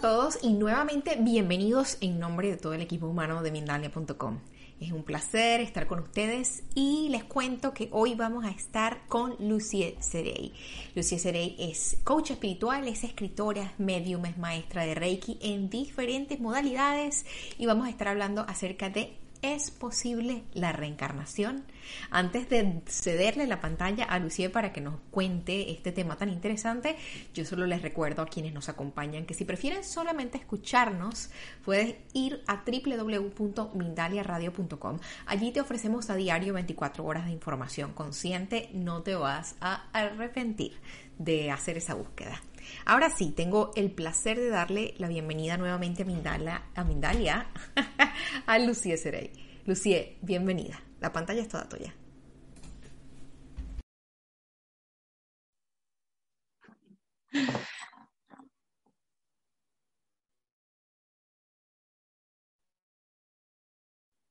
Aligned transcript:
Todos 0.00 0.38
y 0.42 0.52
nuevamente 0.52 1.16
bienvenidos 1.18 1.98
en 2.00 2.20
nombre 2.20 2.48
de 2.50 2.56
todo 2.56 2.72
el 2.72 2.82
equipo 2.82 3.08
humano 3.08 3.42
de 3.42 3.50
Mindalia.com. 3.50 4.38
Es 4.80 4.92
un 4.92 5.02
placer 5.02 5.60
estar 5.60 5.88
con 5.88 5.98
ustedes 5.98 6.62
y 6.76 7.08
les 7.08 7.24
cuento 7.24 7.74
que 7.74 7.88
hoy 7.90 8.14
vamos 8.14 8.44
a 8.44 8.50
estar 8.50 9.04
con 9.08 9.34
Lucie 9.40 9.96
Serey. 9.98 10.52
Lucie 10.94 11.18
Serey 11.18 11.56
es 11.58 11.98
coach 12.04 12.30
espiritual, 12.30 12.86
es 12.86 13.02
escritora, 13.02 13.62
es 13.62 13.80
medium, 13.80 14.24
es 14.26 14.38
maestra 14.38 14.86
de 14.86 14.94
Reiki 14.94 15.36
en 15.42 15.68
diferentes 15.68 16.38
modalidades 16.38 17.26
y 17.58 17.66
vamos 17.66 17.88
a 17.88 17.90
estar 17.90 18.06
hablando 18.06 18.42
acerca 18.42 18.90
de 18.90 19.17
¿Es 19.40 19.70
posible 19.70 20.42
la 20.52 20.72
reencarnación? 20.72 21.64
Antes 22.10 22.48
de 22.48 22.82
cederle 22.86 23.46
la 23.46 23.60
pantalla 23.60 24.02
a 24.04 24.18
Lucía 24.18 24.50
para 24.50 24.72
que 24.72 24.80
nos 24.80 24.98
cuente 25.12 25.70
este 25.70 25.92
tema 25.92 26.16
tan 26.16 26.28
interesante, 26.28 26.96
yo 27.34 27.44
solo 27.44 27.64
les 27.66 27.82
recuerdo 27.82 28.22
a 28.22 28.26
quienes 28.26 28.52
nos 28.52 28.68
acompañan 28.68 29.26
que 29.26 29.34
si 29.34 29.44
prefieren 29.44 29.84
solamente 29.84 30.38
escucharnos, 30.38 31.30
puedes 31.64 31.94
ir 32.14 32.42
a 32.48 32.64
www.mindaliaradio.com. 32.66 34.98
Allí 35.26 35.52
te 35.52 35.60
ofrecemos 35.60 36.10
a 36.10 36.16
diario 36.16 36.54
24 36.54 37.04
horas 37.04 37.26
de 37.26 37.30
información 37.30 37.92
consciente, 37.92 38.70
no 38.74 39.02
te 39.02 39.14
vas 39.14 39.54
a 39.60 39.88
arrepentir 39.92 40.80
de 41.16 41.52
hacer 41.52 41.76
esa 41.76 41.94
búsqueda. 41.94 42.40
Ahora 42.84 43.10
sí, 43.10 43.32
tengo 43.32 43.72
el 43.76 43.90
placer 43.90 44.38
de 44.38 44.48
darle 44.48 44.94
la 44.98 45.08
bienvenida 45.08 45.56
nuevamente 45.56 46.02
a 46.02 46.06
Mindalia, 46.06 46.62
a, 46.74 46.84
Mindalia, 46.84 47.46
a 48.46 48.58
Lucie 48.58 48.96
Serey. 48.96 49.32
Lucie, 49.66 50.18
bienvenida. 50.22 50.80
La 51.00 51.12
pantalla 51.12 51.42
es 51.42 51.48
toda 51.48 51.68
tuya. 51.68 51.94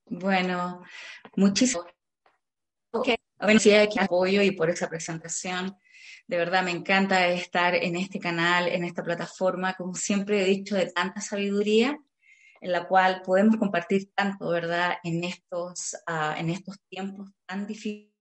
Bueno, 0.10 0.84
muchísimas 1.36 1.86
gracias 3.40 3.88
por 3.94 4.04
apoyo 4.04 4.42
y 4.42 4.52
por 4.52 4.70
esa 4.70 4.90
presentación. 4.90 5.78
De 6.28 6.36
verdad 6.36 6.62
me 6.62 6.72
encanta 6.72 7.26
estar 7.30 7.74
en 7.74 7.96
este 7.96 8.20
canal, 8.20 8.68
en 8.68 8.84
esta 8.84 9.02
plataforma, 9.02 9.76
como 9.76 9.96
siempre 9.96 10.42
he 10.42 10.46
dicho, 10.46 10.76
de 10.76 10.92
tanta 10.92 11.22
sabiduría, 11.22 11.98
en 12.60 12.72
la 12.74 12.86
cual 12.86 13.22
podemos 13.24 13.56
compartir 13.56 14.12
tanto, 14.14 14.50
¿verdad?, 14.50 14.98
en 15.06 15.24
estos, 15.24 15.96
uh, 16.06 16.38
en 16.38 16.50
estos 16.50 16.76
tiempos 16.90 17.30
tan 17.46 17.66
difíciles. 17.66 18.12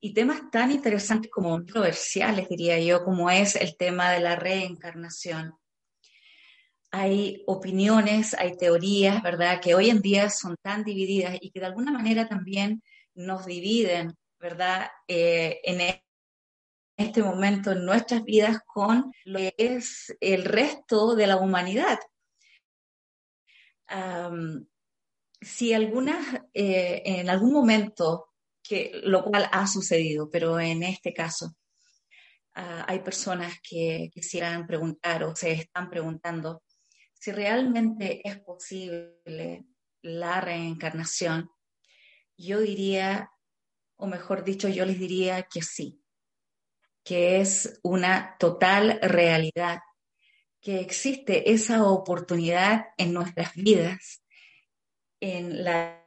Y 0.00 0.14
temas 0.14 0.50
tan 0.50 0.72
interesantes 0.72 1.30
como 1.30 1.50
controversiales, 1.50 2.48
diría 2.48 2.80
yo, 2.80 3.04
como 3.04 3.30
es 3.30 3.54
el 3.54 3.76
tema 3.76 4.10
de 4.10 4.20
la 4.20 4.34
reencarnación. 4.34 5.54
Hay 6.90 7.44
opiniones, 7.46 8.34
hay 8.34 8.56
teorías, 8.56 9.22
¿verdad?, 9.22 9.60
que 9.60 9.76
hoy 9.76 9.90
en 9.90 10.00
día 10.00 10.28
son 10.28 10.56
tan 10.60 10.82
divididas 10.82 11.36
y 11.40 11.50
que 11.52 11.60
de 11.60 11.66
alguna 11.66 11.92
manera 11.92 12.28
también 12.28 12.82
nos 13.14 13.46
dividen 13.46 14.16
¿verdad? 14.38 14.88
Eh, 15.06 15.60
en 15.64 16.02
este 16.96 17.22
momento 17.22 17.72
en 17.72 17.84
nuestras 17.84 18.24
vidas 18.24 18.58
con 18.66 19.12
lo 19.24 19.38
que 19.38 19.54
es 19.56 20.16
el 20.20 20.44
resto 20.44 21.14
de 21.14 21.26
la 21.26 21.36
humanidad. 21.36 21.98
si 25.40 25.72
algunas, 25.72 26.42
eh, 26.52 27.02
en 27.04 27.30
algún 27.30 27.52
momento, 27.52 28.34
que, 28.62 29.00
lo 29.04 29.24
cual 29.24 29.48
ha 29.52 29.66
sucedido, 29.66 30.28
pero 30.30 30.60
en 30.60 30.82
este 30.82 31.14
caso, 31.14 31.56
ah, 32.54 32.84
hay 32.88 33.00
personas 33.00 33.54
que 33.62 34.10
quisieran 34.12 34.66
preguntar 34.66 35.24
o 35.24 35.34
se 35.34 35.52
están 35.52 35.88
preguntando 35.88 36.62
si 37.14 37.32
realmente 37.32 38.20
es 38.28 38.38
posible 38.40 39.64
la 40.02 40.40
reencarnación, 40.40 41.50
yo 42.36 42.60
diría 42.60 43.30
o 43.98 44.06
mejor 44.06 44.44
dicho, 44.44 44.68
yo 44.68 44.84
les 44.84 44.98
diría 44.98 45.42
que 45.42 45.60
sí, 45.60 46.00
que 47.04 47.40
es 47.40 47.80
una 47.82 48.36
total 48.38 48.98
realidad, 49.02 49.80
que 50.60 50.80
existe 50.80 51.52
esa 51.52 51.84
oportunidad 51.84 52.86
en 52.96 53.12
nuestras 53.12 53.54
vidas, 53.54 54.22
en 55.20 55.64
la 55.64 56.04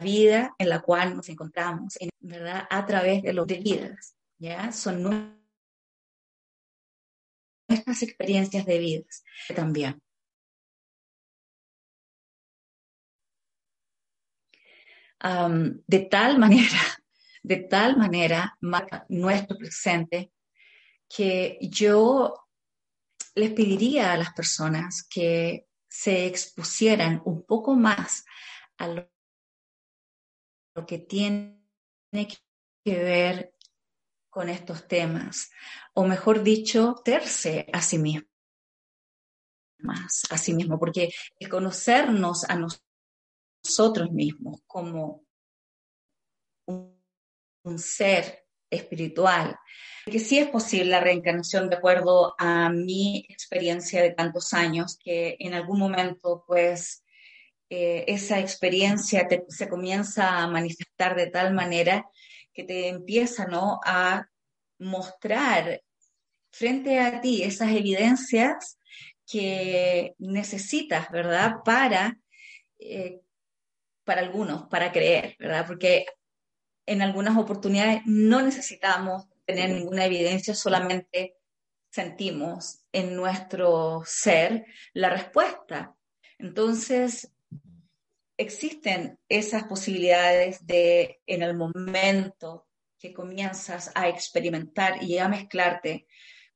vida 0.00 0.54
en 0.58 0.68
la 0.68 0.80
cual 0.80 1.16
nos 1.16 1.28
encontramos, 1.28 1.96
en, 2.00 2.10
¿verdad? 2.20 2.66
A 2.70 2.86
través 2.86 3.22
de 3.22 3.32
los 3.32 3.46
de 3.46 3.58
vidas, 3.58 4.14
¿ya? 4.38 4.72
Son 4.72 5.37
nuestras 7.68 8.02
experiencias 8.02 8.66
de 8.66 8.78
vidas 8.78 9.24
también. 9.54 10.02
de 15.20 15.98
tal 16.10 16.38
manera, 16.38 16.78
de 17.42 17.56
tal 17.56 17.96
manera 17.96 18.56
marca 18.60 19.04
nuestro 19.08 19.56
presente 19.56 20.32
que 21.08 21.58
yo 21.62 22.48
les 23.34 23.50
pediría 23.52 24.12
a 24.12 24.16
las 24.16 24.32
personas 24.32 25.06
que 25.08 25.66
se 25.88 26.26
expusieran 26.26 27.22
un 27.24 27.44
poco 27.44 27.74
más 27.74 28.24
a 28.76 28.88
lo, 28.88 29.10
que 30.86 30.98
tiene 30.98 31.58
que 32.12 32.38
ver 32.84 33.52
con 34.38 34.48
estos 34.48 34.86
temas, 34.86 35.50
o 35.94 36.04
mejor 36.04 36.44
dicho, 36.44 36.94
terse 37.04 37.66
a 37.72 37.82
sí 37.82 37.98
mismo, 37.98 38.28
a 40.30 40.38
sí 40.38 40.54
mismo, 40.54 40.78
porque 40.78 41.10
el 41.40 41.48
conocernos 41.48 42.44
a 42.44 42.54
nosotros 42.54 44.12
mismos 44.12 44.60
como 44.64 45.24
un, 46.68 47.02
un 47.64 47.78
ser 47.80 48.46
espiritual, 48.70 49.58
que 50.06 50.20
sí 50.20 50.38
es 50.38 50.46
posible 50.50 50.92
la 50.92 51.00
reencarnación 51.00 51.68
de 51.68 51.74
acuerdo 51.74 52.36
a 52.38 52.70
mi 52.70 53.26
experiencia 53.28 54.00
de 54.02 54.12
tantos 54.12 54.54
años, 54.54 55.00
que 55.02 55.34
en 55.40 55.54
algún 55.54 55.80
momento 55.80 56.44
pues 56.46 57.02
eh, 57.70 58.04
esa 58.06 58.38
experiencia 58.38 59.26
se 59.48 59.68
comienza 59.68 60.38
a 60.38 60.46
manifestar 60.46 61.16
de 61.16 61.26
tal 61.26 61.54
manera 61.54 62.08
que 62.58 62.64
te 62.64 62.88
empieza 62.88 63.46
a 63.84 64.28
mostrar 64.80 65.80
frente 66.50 66.98
a 66.98 67.20
ti 67.20 67.44
esas 67.44 67.70
evidencias 67.70 68.80
que 69.24 70.16
necesitas, 70.18 71.08
¿verdad? 71.12 71.58
Para, 71.64 72.18
eh, 72.80 73.20
para 74.02 74.22
algunos, 74.22 74.66
para 74.66 74.90
creer, 74.90 75.36
¿verdad? 75.38 75.68
Porque 75.68 76.06
en 76.84 77.00
algunas 77.00 77.38
oportunidades 77.38 78.02
no 78.06 78.42
necesitamos 78.42 79.28
tener 79.46 79.70
ninguna 79.70 80.06
evidencia, 80.06 80.52
solamente 80.52 81.36
sentimos 81.92 82.80
en 82.90 83.14
nuestro 83.14 84.02
ser 84.04 84.66
la 84.94 85.10
respuesta. 85.10 85.94
Entonces, 86.38 87.32
existen 88.38 89.18
esas 89.28 89.64
posibilidades 89.64 90.64
de 90.64 91.20
en 91.26 91.42
el 91.42 91.56
momento 91.56 92.66
que 92.98 93.12
comienzas 93.12 93.90
a 93.94 94.08
experimentar 94.08 95.02
y 95.02 95.18
a 95.18 95.28
mezclarte 95.28 96.06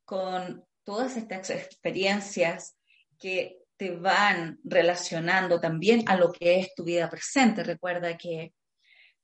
con 0.05 0.65
todas 0.85 1.17
estas 1.17 1.51
experiencias 1.51 2.77
que 3.19 3.59
te 3.77 3.91
van 3.91 4.59
relacionando 4.65 5.61
también 5.61 6.05
a 6.07 6.17
lo 6.17 6.33
que 6.33 6.61
es 6.61 6.75
tu 6.75 6.85
vida 6.85 7.11
presente. 7.11 7.65
Recuerda 7.65 8.17
que 8.17 8.55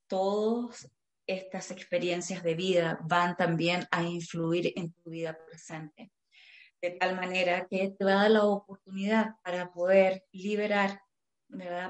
todas 0.09 0.91
estas 1.27 1.71
experiencias 1.71 2.43
de 2.43 2.55
vida 2.55 2.99
van 3.03 3.37
también 3.37 3.87
a 3.91 4.03
influir 4.03 4.73
en 4.75 4.93
tu 4.93 5.11
vida 5.11 5.38
presente. 5.47 6.11
De 6.81 6.91
tal 6.91 7.15
manera 7.15 7.67
que 7.69 7.94
te 7.97 8.05
va 8.05 8.12
a 8.12 8.23
dar 8.23 8.31
la 8.31 8.44
oportunidad 8.44 9.35
para 9.43 9.71
poder 9.73 10.25
liberar 10.33 11.00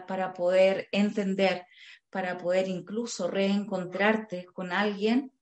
para 0.07 0.35
poder 0.35 0.89
entender, 0.93 1.67
para 2.11 2.39
poder 2.39 2.69
incluso 2.69 3.29
reencontrarte 3.29 4.47
con 4.47 4.73
alguien 4.73 5.33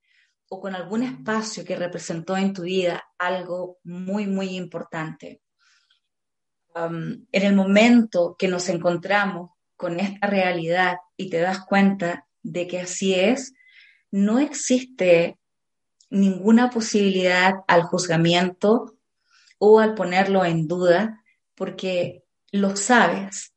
o 0.49 0.61
con 0.61 0.75
algún 0.75 1.03
espacio 1.03 1.65
que 1.65 1.77
representó 1.77 2.37
en 2.37 2.53
tu 2.53 2.63
vida 2.63 3.05
algo 3.19 3.79
muy, 3.85 4.27
muy 4.27 4.57
importante. 4.57 5.43
Um, 6.75 7.27
en 7.33 7.43
el 7.43 7.55
momento 7.55 8.37
que 8.39 8.49
nos 8.49 8.69
encontramos 8.69 9.51
con 9.77 9.99
esta 9.99 10.27
realidad 10.27 10.97
y 11.17 11.31
te 11.31 11.39
das 11.39 11.65
cuenta 11.65 12.27
de 12.43 12.67
que 12.67 12.81
así 12.81 13.15
es, 13.15 13.55
no 14.11 14.39
existe 14.39 15.39
ninguna 16.11 16.71
posibilidad 16.71 17.55
al 17.67 17.83
juzgamiento 17.83 18.97
o 19.59 19.81
al 19.81 19.95
ponerlo 19.95 20.45
en 20.45 20.69
duda, 20.69 21.25
porque 21.55 22.23
lo 22.53 22.77
sabes, 22.77 23.53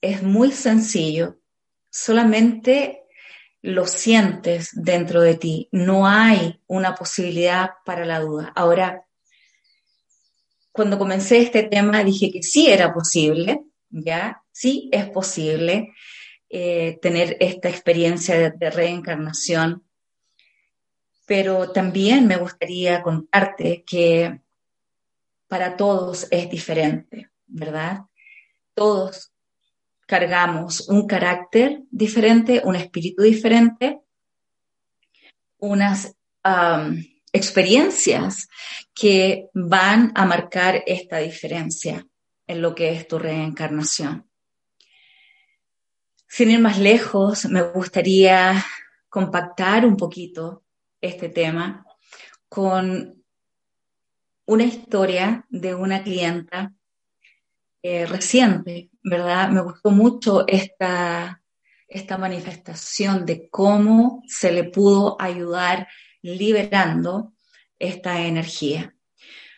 es 0.00 0.22
muy 0.22 0.52
sencillo, 0.52 1.38
solamente 1.90 3.02
lo 3.60 3.86
sientes 3.86 4.70
dentro 4.72 5.20
de 5.20 5.34
ti, 5.36 5.68
no 5.72 6.06
hay 6.06 6.60
una 6.66 6.94
posibilidad 6.94 7.70
para 7.84 8.04
la 8.04 8.20
duda. 8.20 8.52
Ahora, 8.54 9.04
cuando 10.72 10.98
comencé 10.98 11.38
este 11.38 11.64
tema 11.64 12.04
dije 12.04 12.30
que 12.30 12.42
sí 12.42 12.68
era 12.68 12.94
posible, 12.94 13.64
¿ya? 13.90 14.42
Sí 14.52 14.88
es 14.92 15.10
posible 15.10 15.92
eh, 16.48 16.98
tener 17.02 17.36
esta 17.40 17.68
experiencia 17.68 18.50
de 18.50 18.70
reencarnación, 18.70 19.84
pero 21.26 21.72
también 21.72 22.26
me 22.26 22.36
gustaría 22.36 23.02
contarte 23.02 23.84
que 23.84 24.40
para 25.48 25.76
todos 25.76 26.28
es 26.30 26.48
diferente, 26.48 27.30
¿verdad? 27.46 28.02
Todos 28.74 29.32
cargamos 30.08 30.88
un 30.88 31.06
carácter 31.06 31.82
diferente, 31.90 32.62
un 32.64 32.76
espíritu 32.76 33.22
diferente, 33.22 34.00
unas 35.58 36.16
experiencias 37.30 38.48
que 38.94 39.50
van 39.52 40.10
a 40.14 40.24
marcar 40.24 40.82
esta 40.86 41.18
diferencia 41.18 42.06
en 42.46 42.62
lo 42.62 42.74
que 42.74 42.92
es 42.92 43.06
tu 43.06 43.18
reencarnación. 43.18 44.26
Sin 46.26 46.52
ir 46.52 46.60
más 46.60 46.78
lejos, 46.78 47.44
me 47.44 47.60
gustaría 47.60 48.64
compactar 49.10 49.84
un 49.84 49.98
poquito 49.98 50.64
este 51.02 51.28
tema 51.28 51.84
con 52.48 53.22
una 54.46 54.64
historia 54.64 55.44
de 55.50 55.74
una 55.74 56.02
clienta 56.02 56.72
eh, 57.82 58.06
reciente, 58.06 58.90
¿verdad? 59.02 59.50
Me 59.50 59.60
gustó 59.60 59.90
mucho 59.90 60.46
esta, 60.46 61.42
esta 61.86 62.18
manifestación 62.18 63.24
de 63.24 63.48
cómo 63.48 64.22
se 64.26 64.52
le 64.52 64.64
pudo 64.64 65.16
ayudar 65.20 65.88
liberando 66.22 67.32
esta 67.78 68.20
energía. 68.22 68.94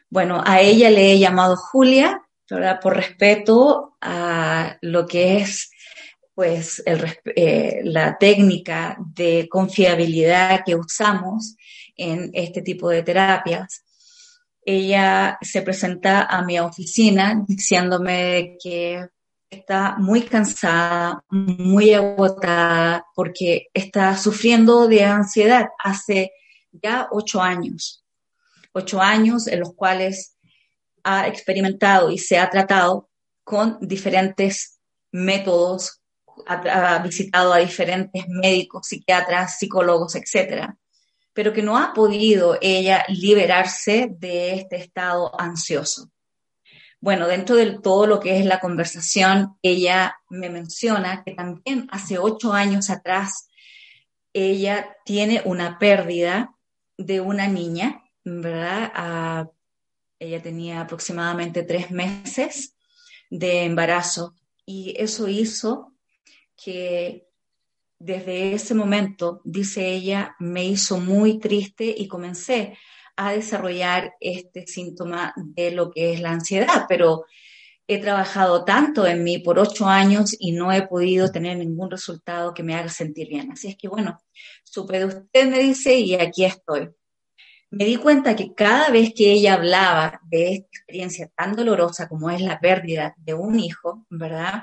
Bueno, 0.08 0.42
a 0.44 0.60
ella 0.60 0.90
le 0.90 1.12
he 1.12 1.18
llamado 1.18 1.56
Julia, 1.56 2.22
¿verdad? 2.48 2.80
Por 2.80 2.96
respeto 2.96 3.96
a 4.00 4.76
lo 4.80 5.06
que 5.06 5.38
es 5.38 5.70
pues 6.34 6.82
eh, 6.86 7.80
la 7.84 8.16
técnica 8.16 8.96
de 9.14 9.46
confiabilidad 9.48 10.62
que 10.64 10.74
usamos 10.74 11.56
en 11.96 12.30
este 12.32 12.62
tipo 12.62 12.88
de 12.88 13.02
terapias. 13.02 13.84
Ella 14.64 15.38
se 15.40 15.62
presenta 15.62 16.22
a 16.22 16.42
mi 16.42 16.58
oficina 16.58 17.42
diciéndome 17.46 18.56
que 18.62 19.06
está 19.48 19.96
muy 19.98 20.22
cansada, 20.22 21.24
muy 21.30 21.92
agotada, 21.94 23.04
porque 23.14 23.66
está 23.74 24.16
sufriendo 24.16 24.86
de 24.86 25.04
ansiedad 25.04 25.68
hace 25.82 26.32
ya 26.72 27.08
ocho 27.10 27.42
años. 27.42 28.04
Ocho 28.72 29.00
años 29.00 29.48
en 29.48 29.60
los 29.60 29.74
cuales 29.74 30.36
ha 31.02 31.26
experimentado 31.26 32.10
y 32.10 32.18
se 32.18 32.38
ha 32.38 32.48
tratado 32.50 33.08
con 33.42 33.78
diferentes 33.80 34.78
métodos 35.10 36.00
ha, 36.46 36.98
visitado 36.98 37.52
a 37.52 37.58
diferentes 37.58 38.24
médicos, 38.28 38.86
psiquiatras, 38.86 39.58
psicólogos, 39.58 40.14
etcétera, 40.14 40.76
pero 41.40 41.54
que 41.54 41.62
no 41.62 41.78
ha 41.78 41.94
podido 41.94 42.58
ella 42.60 43.02
liberarse 43.08 44.08
de 44.10 44.56
este 44.56 44.76
estado 44.76 45.32
ansioso. 45.40 46.10
Bueno, 47.00 47.26
dentro 47.26 47.56
de 47.56 47.78
todo 47.78 48.06
lo 48.06 48.20
que 48.20 48.38
es 48.38 48.44
la 48.44 48.60
conversación, 48.60 49.56
ella 49.62 50.20
me 50.28 50.50
menciona 50.50 51.24
que 51.24 51.32
también 51.32 51.88
hace 51.92 52.18
ocho 52.18 52.52
años 52.52 52.90
atrás 52.90 53.48
ella 54.34 54.94
tiene 55.06 55.40
una 55.46 55.78
pérdida 55.78 56.54
de 56.98 57.22
una 57.22 57.48
niña, 57.48 58.04
¿verdad? 58.22 59.48
Ella 60.18 60.42
tenía 60.42 60.82
aproximadamente 60.82 61.62
tres 61.62 61.90
meses 61.90 62.74
de 63.30 63.64
embarazo 63.64 64.34
y 64.66 64.94
eso 64.98 65.26
hizo 65.26 65.94
que 66.54 67.29
desde 68.00 68.54
ese 68.54 68.74
momento, 68.74 69.42
dice 69.44 69.86
ella, 69.86 70.34
me 70.40 70.64
hizo 70.64 70.98
muy 70.98 71.38
triste 71.38 71.94
y 71.96 72.08
comencé 72.08 72.76
a 73.14 73.32
desarrollar 73.32 74.14
este 74.20 74.66
síntoma 74.66 75.34
de 75.36 75.70
lo 75.72 75.90
que 75.90 76.14
es 76.14 76.20
la 76.20 76.32
ansiedad, 76.32 76.86
pero 76.88 77.26
he 77.86 77.98
trabajado 77.98 78.64
tanto 78.64 79.06
en 79.06 79.22
mí 79.22 79.38
por 79.38 79.58
ocho 79.58 79.86
años 79.86 80.34
y 80.38 80.52
no 80.52 80.72
he 80.72 80.86
podido 80.86 81.30
tener 81.30 81.58
ningún 81.58 81.90
resultado 81.90 82.54
que 82.54 82.62
me 82.62 82.74
haga 82.74 82.88
sentir 82.88 83.28
bien. 83.28 83.52
Así 83.52 83.68
es 83.68 83.76
que 83.76 83.88
bueno, 83.88 84.18
supe 84.64 84.98
de 84.98 85.04
usted, 85.04 85.50
me 85.50 85.58
dice, 85.58 85.94
y 85.98 86.14
aquí 86.14 86.46
estoy. 86.46 86.88
Me 87.70 87.84
di 87.84 87.96
cuenta 87.96 88.34
que 88.34 88.54
cada 88.54 88.88
vez 88.88 89.12
que 89.14 89.30
ella 89.30 89.54
hablaba 89.54 90.20
de 90.24 90.54
esta 90.54 90.68
experiencia 90.68 91.30
tan 91.36 91.54
dolorosa 91.54 92.08
como 92.08 92.30
es 92.30 92.40
la 92.40 92.58
pérdida 92.60 93.14
de 93.18 93.34
un 93.34 93.60
hijo, 93.60 94.06
¿verdad? 94.08 94.62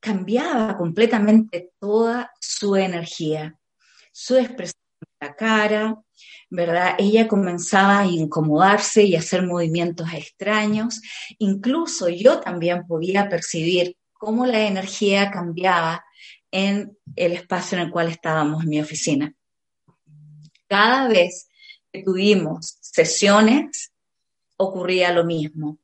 Cambiaba 0.00 0.76
completamente 0.76 1.72
toda 1.78 2.32
su 2.40 2.76
energía, 2.76 3.58
su 4.12 4.36
expresión 4.36 4.80
de 5.00 5.26
la 5.26 5.36
cara, 5.36 6.02
¿verdad? 6.50 6.94
Ella 6.98 7.28
comenzaba 7.28 8.00
a 8.00 8.06
incomodarse 8.06 9.04
y 9.04 9.16
a 9.16 9.20
hacer 9.20 9.42
movimientos 9.42 10.08
extraños. 10.12 11.00
Incluso 11.38 12.08
yo 12.08 12.40
también 12.40 12.86
podía 12.86 13.28
percibir 13.28 13.96
cómo 14.12 14.46
la 14.46 14.66
energía 14.66 15.30
cambiaba 15.30 16.04
en 16.50 16.96
el 17.16 17.32
espacio 17.32 17.78
en 17.78 17.84
el 17.84 17.90
cual 17.90 18.08
estábamos 18.08 18.62
en 18.62 18.70
mi 18.70 18.80
oficina. 18.80 19.34
Cada 20.68 21.08
vez 21.08 21.48
que 21.92 22.02
tuvimos 22.02 22.78
sesiones, 22.80 23.92
ocurría 24.56 25.12
lo 25.12 25.24
mismo. 25.24 25.78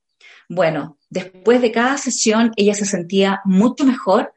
Bueno, 0.54 0.99
después 1.08 1.62
de 1.62 1.72
cada 1.72 1.96
sesión 1.96 2.52
ella 2.56 2.75
se 2.75 2.84
sentía 2.84 3.40
mucho 3.46 3.84
mejor, 3.84 4.34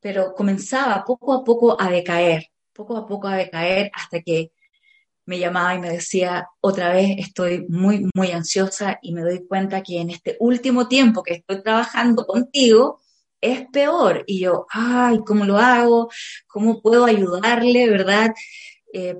pero 0.00 0.32
comenzaba 0.34 1.04
poco 1.04 1.34
a 1.34 1.44
poco 1.44 1.78
a 1.78 1.90
decaer, 1.90 2.46
poco 2.72 2.96
a 2.96 3.06
poco 3.06 3.28
a 3.28 3.36
decaer 3.36 3.90
hasta 3.92 4.22
que 4.22 4.52
me 5.26 5.38
llamaba 5.38 5.74
y 5.74 5.78
me 5.78 5.90
decía, 5.90 6.48
otra 6.62 6.94
vez 6.94 7.10
estoy 7.18 7.66
muy, 7.68 8.08
muy 8.14 8.30
ansiosa 8.30 8.98
y 9.02 9.12
me 9.12 9.20
doy 9.20 9.46
cuenta 9.46 9.82
que 9.82 10.00
en 10.00 10.08
este 10.08 10.38
último 10.40 10.88
tiempo 10.88 11.22
que 11.22 11.34
estoy 11.34 11.62
trabajando 11.62 12.24
contigo 12.24 13.02
es 13.38 13.66
peor. 13.70 14.24
Y 14.26 14.40
yo, 14.40 14.64
ay, 14.70 15.18
¿cómo 15.26 15.44
lo 15.44 15.58
hago? 15.58 16.08
¿Cómo 16.46 16.80
puedo 16.80 17.04
ayudarle? 17.04 17.90
¿Verdad? 17.90 18.30
Eh, 18.94 19.18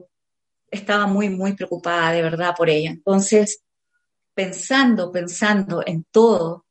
estaba 0.71 1.07
muy, 1.07 1.29
muy 1.29 1.53
preocupada 1.53 2.13
de 2.13 2.23
verdad 2.23 2.55
por 2.57 2.71
ella. 2.71 2.93
Entonces, 2.93 3.63
pensando, 4.35 5.11
pensando 5.13 5.83
en 5.87 6.05
todo, 6.05 6.67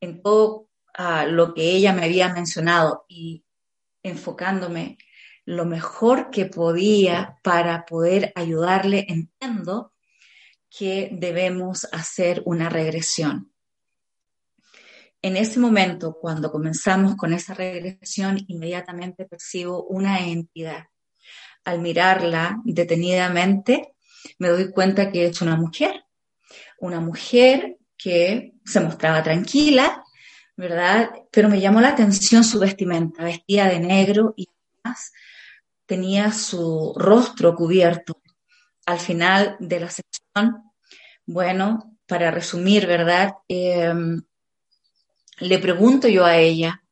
en 0.00 0.22
todo 0.22 0.68
ah, 0.94 1.26
lo 1.26 1.54
que 1.54 1.70
ella 1.70 1.92
me 1.92 2.04
había 2.04 2.32
mencionado 2.32 3.04
y 3.08 3.44
enfocándome 4.02 4.98
lo 5.44 5.64
mejor 5.64 6.30
que 6.30 6.44
podía 6.44 7.38
para 7.42 7.86
poder 7.86 8.32
ayudarle, 8.34 9.06
entiendo 9.08 9.94
que 10.68 11.08
debemos 11.10 11.88
hacer 11.90 12.42
una 12.44 12.68
regresión. 12.68 13.50
En 15.22 15.36
ese 15.36 15.58
momento, 15.58 16.18
cuando 16.20 16.52
comenzamos 16.52 17.16
con 17.16 17.32
esa 17.32 17.54
regresión, 17.54 18.38
inmediatamente 18.46 19.24
percibo 19.24 19.84
una 19.84 20.20
entidad. 20.20 20.88
Al 21.64 21.80
mirarla 21.80 22.60
detenidamente, 22.64 23.94
me 24.38 24.48
doy 24.48 24.70
cuenta 24.70 25.10
que 25.10 25.26
es 25.26 25.40
una 25.40 25.56
mujer 25.56 26.04
una 26.78 27.00
mujer 27.00 27.78
que 27.96 28.54
se 28.64 28.80
mostraba 28.80 29.22
tranquila, 29.22 30.04
¿verdad? 30.56 31.10
Pero 31.30 31.48
me 31.48 31.60
llamó 31.60 31.80
la 31.80 31.88
atención 31.88 32.44
su 32.44 32.58
vestimenta, 32.58 33.24
vestía 33.24 33.66
de 33.66 33.80
negro 33.80 34.34
y 34.36 34.48
además 34.82 35.12
tenía 35.86 36.32
su 36.32 36.94
rostro 36.96 37.54
cubierto. 37.54 38.20
Al 38.86 38.98
final 38.98 39.56
de 39.58 39.80
la 39.80 39.90
sesión, 39.90 40.62
bueno, 41.26 41.98
para 42.06 42.30
resumir, 42.30 42.86
¿verdad? 42.86 43.34
Em, 43.48 44.22
le 45.40 45.58
pregunto 45.58 46.08
yo 46.08 46.24
a 46.24 46.36
ella 46.36 46.82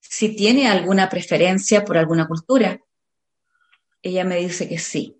si 0.00 0.34
tiene 0.34 0.68
alguna 0.68 1.08
preferencia 1.08 1.84
por 1.84 1.96
alguna 1.96 2.26
cultura. 2.26 2.80
Ella 4.02 4.24
me 4.24 4.36
dice 4.36 4.68
que 4.68 4.78
sí 4.78 5.19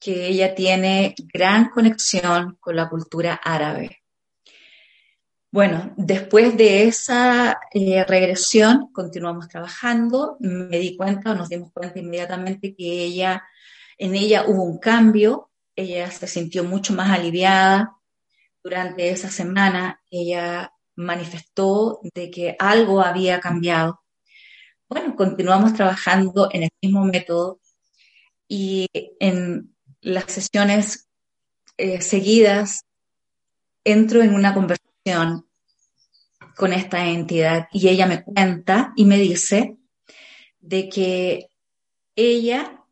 que 0.00 0.26
ella 0.28 0.54
tiene 0.54 1.14
gran 1.32 1.68
conexión 1.68 2.56
con 2.58 2.74
la 2.74 2.88
cultura 2.88 3.34
árabe. 3.34 4.00
Bueno, 5.52 5.92
después 5.96 6.56
de 6.56 6.84
esa 6.84 7.60
eh, 7.72 8.04
regresión, 8.04 8.90
continuamos 8.92 9.48
trabajando. 9.48 10.36
Me 10.40 10.78
di 10.78 10.96
cuenta, 10.96 11.32
o 11.32 11.34
nos 11.34 11.48
dimos 11.48 11.72
cuenta 11.72 11.98
inmediatamente 11.98 12.74
que 12.74 13.04
ella, 13.04 13.42
en 13.98 14.14
ella 14.14 14.44
hubo 14.46 14.62
un 14.62 14.78
cambio. 14.78 15.50
Ella 15.76 16.10
se 16.10 16.26
sintió 16.28 16.64
mucho 16.64 16.94
más 16.94 17.10
aliviada. 17.10 17.96
Durante 18.62 19.10
esa 19.10 19.28
semana, 19.28 20.00
ella 20.10 20.72
manifestó 20.94 22.00
de 22.14 22.30
que 22.30 22.56
algo 22.58 23.00
había 23.00 23.40
cambiado. 23.40 24.00
Bueno, 24.88 25.16
continuamos 25.16 25.74
trabajando 25.74 26.48
en 26.52 26.64
el 26.64 26.70
mismo 26.80 27.04
método 27.04 27.60
y 28.48 28.88
en 29.20 29.74
las 30.00 30.32
sesiones 30.32 31.08
eh, 31.76 32.00
seguidas 32.00 32.84
entro 33.84 34.22
en 34.22 34.34
una 34.34 34.54
conversación 34.54 35.46
con 36.56 36.72
esta 36.72 37.06
entidad 37.06 37.68
y 37.72 37.88
ella 37.88 38.06
me 38.06 38.22
cuenta 38.22 38.92
y 38.96 39.04
me 39.04 39.16
dice 39.16 39.76
de 40.60 40.88
que 40.88 41.48
ella 42.16 42.84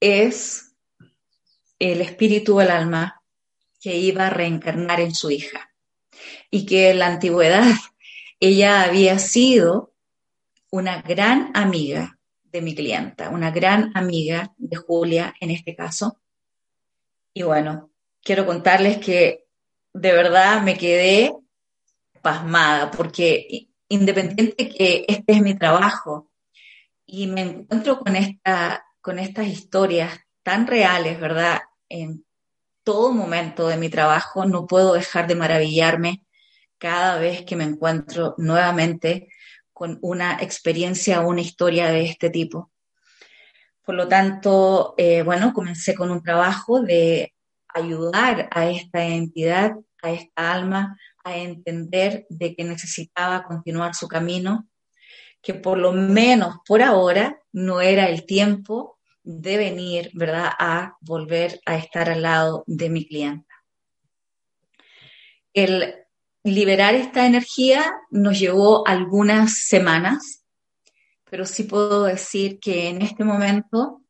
es 0.00 0.72
el 1.78 2.00
espíritu 2.00 2.58
del 2.58 2.70
alma 2.70 3.22
que 3.80 3.96
iba 3.96 4.26
a 4.26 4.30
reencarnar 4.30 5.00
en 5.00 5.14
su 5.14 5.30
hija 5.30 5.70
y 6.50 6.64
que 6.64 6.90
en 6.90 6.98
la 6.98 7.08
antigüedad 7.08 7.66
ella 8.40 8.82
había 8.82 9.18
sido 9.18 9.92
una 10.70 11.02
gran 11.02 11.50
amiga 11.54 12.15
de 12.56 12.62
mi 12.62 12.74
clienta, 12.74 13.28
una 13.28 13.50
gran 13.50 13.92
amiga 13.94 14.54
de 14.56 14.76
Julia 14.76 15.34
en 15.40 15.50
este 15.50 15.76
caso. 15.76 16.20
Y 17.34 17.42
bueno, 17.42 17.90
quiero 18.22 18.46
contarles 18.46 18.98
que 18.98 19.46
de 19.92 20.12
verdad 20.12 20.62
me 20.62 20.76
quedé 20.76 21.34
pasmada 22.22 22.90
porque 22.90 23.68
independiente 23.88 24.68
que 24.68 25.04
este 25.06 25.34
es 25.34 25.42
mi 25.42 25.54
trabajo 25.54 26.30
y 27.04 27.26
me 27.26 27.42
encuentro 27.42 28.00
con, 28.00 28.16
esta, 28.16 28.84
con 29.00 29.18
estas 29.18 29.46
historias 29.46 30.18
tan 30.42 30.66
reales, 30.66 31.20
¿verdad? 31.20 31.60
En 31.88 32.24
todo 32.82 33.12
momento 33.12 33.68
de 33.68 33.76
mi 33.76 33.90
trabajo 33.90 34.46
no 34.46 34.66
puedo 34.66 34.94
dejar 34.94 35.26
de 35.26 35.34
maravillarme 35.34 36.24
cada 36.78 37.18
vez 37.18 37.44
que 37.44 37.56
me 37.56 37.64
encuentro 37.64 38.34
nuevamente 38.38 39.28
con 39.76 39.98
una 40.00 40.38
experiencia 40.40 41.20
o 41.20 41.28
una 41.28 41.42
historia 41.42 41.90
de 41.90 42.06
este 42.06 42.30
tipo. 42.30 42.72
Por 43.84 43.94
lo 43.94 44.08
tanto, 44.08 44.94
eh, 44.96 45.20
bueno, 45.20 45.52
comencé 45.52 45.94
con 45.94 46.10
un 46.10 46.22
trabajo 46.22 46.80
de 46.80 47.34
ayudar 47.68 48.48
a 48.52 48.70
esta 48.70 49.04
entidad, 49.04 49.76
a 50.00 50.12
esta 50.12 50.50
alma, 50.50 50.98
a 51.22 51.36
entender 51.36 52.24
de 52.30 52.56
que 52.56 52.64
necesitaba 52.64 53.44
continuar 53.44 53.94
su 53.94 54.08
camino, 54.08 54.66
que 55.42 55.52
por 55.52 55.76
lo 55.76 55.92
menos 55.92 56.56
por 56.66 56.80
ahora 56.82 57.38
no 57.52 57.82
era 57.82 58.08
el 58.08 58.24
tiempo 58.24 58.98
de 59.22 59.58
venir, 59.58 60.10
¿verdad?, 60.14 60.52
a 60.58 60.96
volver 61.02 61.60
a 61.66 61.76
estar 61.76 62.08
al 62.08 62.22
lado 62.22 62.64
de 62.66 62.88
mi 62.88 63.06
clienta. 63.06 63.54
El 65.52 66.05
liberar 66.46 66.94
esta 66.94 67.26
energía 67.26 67.94
nos 68.10 68.38
llevó 68.38 68.86
algunas 68.86 69.66
semanas, 69.66 70.44
pero 71.28 71.44
sí 71.44 71.64
puedo 71.64 72.04
decir 72.04 72.60
que 72.60 72.88
en 72.88 73.02
este 73.02 73.24
momento 73.24 74.02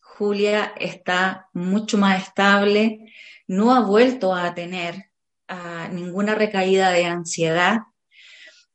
Julia 0.00 0.72
está 0.78 1.48
mucho 1.52 1.98
más 1.98 2.22
estable, 2.22 3.12
no 3.46 3.74
ha 3.74 3.80
vuelto 3.80 4.34
a 4.34 4.54
tener 4.54 5.10
ninguna 5.92 6.34
recaída 6.34 6.90
de 6.90 7.04
ansiedad 7.04 7.80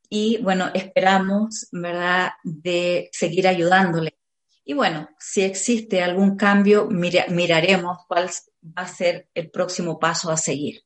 y 0.09 0.37
bueno, 0.41 0.69
esperamos, 0.73 1.67
¿verdad?, 1.71 2.31
de 2.43 3.09
seguir 3.11 3.47
ayudándole. 3.47 4.15
Y 4.63 4.73
bueno, 4.73 5.09
si 5.17 5.41
existe 5.41 6.03
algún 6.03 6.37
cambio, 6.37 6.87
miraremos 6.87 7.97
cuál 8.07 8.29
va 8.63 8.83
a 8.83 8.87
ser 8.87 9.27
el 9.33 9.49
próximo 9.49 9.97
paso 9.97 10.29
a 10.29 10.37
seguir. 10.37 10.83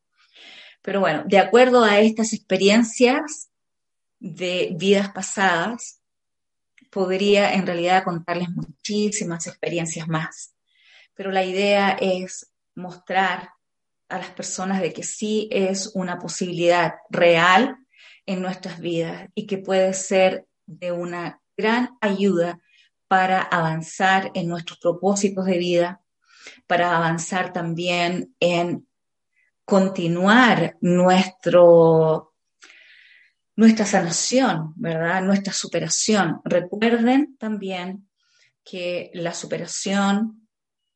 Pero 0.82 1.00
bueno, 1.00 1.24
de 1.26 1.38
acuerdo 1.38 1.84
a 1.84 2.00
estas 2.00 2.34
experiencias 2.34 3.50
de 4.20 4.74
vidas 4.76 5.12
pasadas, 5.12 6.02
podría 6.92 7.54
en 7.54 7.66
realidad 7.66 8.04
contarles 8.04 8.50
muchísimas 8.50 9.48
experiencias 9.48 10.08
más. 10.08 10.54
Pero 11.14 11.32
la 11.32 11.44
idea 11.44 11.98
es 12.00 12.52
mostrar 12.76 13.52
a 14.10 14.18
las 14.18 14.30
personas 14.32 14.82
de 14.82 14.92
que 14.92 15.04
sí 15.04 15.48
es 15.52 15.92
una 15.94 16.20
posibilidad 16.20 16.96
real 17.10 17.78
en 18.26 18.42
nuestras 18.42 18.80
vidas 18.80 19.30
y 19.34 19.48
que 19.48 19.58
puede 19.58 19.94
ser 19.94 20.48
de 20.66 20.92
una 20.92 21.42
gran 21.56 21.98
ayuda 22.02 22.60
para 23.08 23.42
avanzar 23.42 24.32
en 24.34 24.48
nuestros 24.48 24.80
propósitos 24.80 25.46
de 25.46 25.58
vida, 25.58 26.02
para 26.68 26.96
avanzar 26.96 27.54
también 27.54 28.36
en 28.40 28.88
continuar 29.72 30.76
nuestro, 30.82 32.34
nuestra 33.56 33.86
sanación, 33.86 34.74
¿verdad? 34.76 35.22
Nuestra 35.22 35.54
superación. 35.54 36.42
Recuerden 36.44 37.38
también 37.38 38.10
que 38.66 39.12
la 39.14 39.34
superación, 39.34 40.46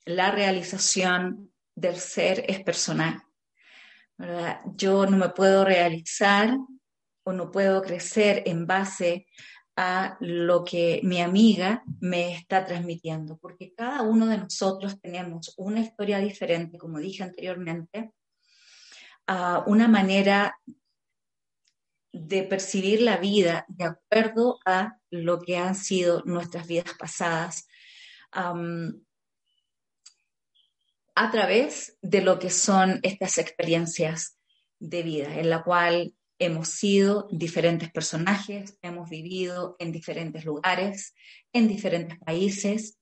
la 0.04 0.30
realización 0.32 1.54
del 1.74 1.96
ser 1.96 2.44
es 2.50 2.62
personal. 2.64 3.24
¿verdad? 4.18 4.60
Yo 4.76 5.06
no 5.06 5.16
me 5.16 5.30
puedo 5.30 5.64
realizar 5.64 6.58
o 7.24 7.32
no 7.32 7.52
puedo 7.52 7.82
crecer 7.82 8.44
en 8.46 8.68
base 8.68 9.26
a 9.78 10.18
lo 10.20 10.66
que 10.66 11.00
mi 11.04 11.22
amiga 11.22 11.82
me 12.02 12.34
está 12.34 12.66
transmitiendo, 12.66 13.38
porque 13.38 13.74
cada 13.74 14.02
uno 14.02 14.26
de 14.26 14.38
nosotros 14.38 15.00
tenemos 15.00 15.54
una 15.56 15.80
historia 15.80 16.20
diferente, 16.20 16.78
como 16.78 17.00
dije 17.00 17.24
anteriormente, 17.24 18.12
una 19.28 19.88
manera 19.88 20.60
de 22.12 22.44
percibir 22.44 23.02
la 23.02 23.18
vida 23.18 23.66
de 23.68 23.86
acuerdo 23.86 24.60
a 24.66 24.98
lo 25.10 25.42
que 25.42 25.58
han 25.58 25.76
sido 25.76 26.22
nuestras 26.26 26.68
vidas 26.68 26.94
pasadas, 26.98 27.68
a 31.18 31.32
través 31.32 31.98
de 32.02 32.22
lo 32.22 32.40
que 32.40 32.50
son 32.50 33.00
estas 33.04 33.38
experiencias 33.38 34.38
de 34.80 35.04
vida, 35.04 35.40
en 35.40 35.50
la 35.50 35.64
cual 35.64 36.14
hemos 36.38 36.68
sido 36.68 37.30
diferentes 37.32 37.90
personajes, 37.92 38.78
hemos 38.82 39.10
vivido 39.10 39.78
en 39.80 39.94
diferentes 39.94 40.44
lugares, 40.44 41.16
en 41.54 41.70
diferentes 41.70 42.20
países, 42.20 42.98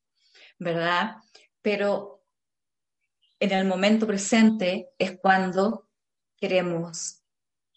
¿verdad? 0.60 1.16
Pero 1.64 2.24
en 3.40 3.52
el 3.52 3.66
momento 3.66 4.06
presente 4.06 4.90
es 5.00 5.18
cuando 5.20 5.90
queremos 6.44 7.24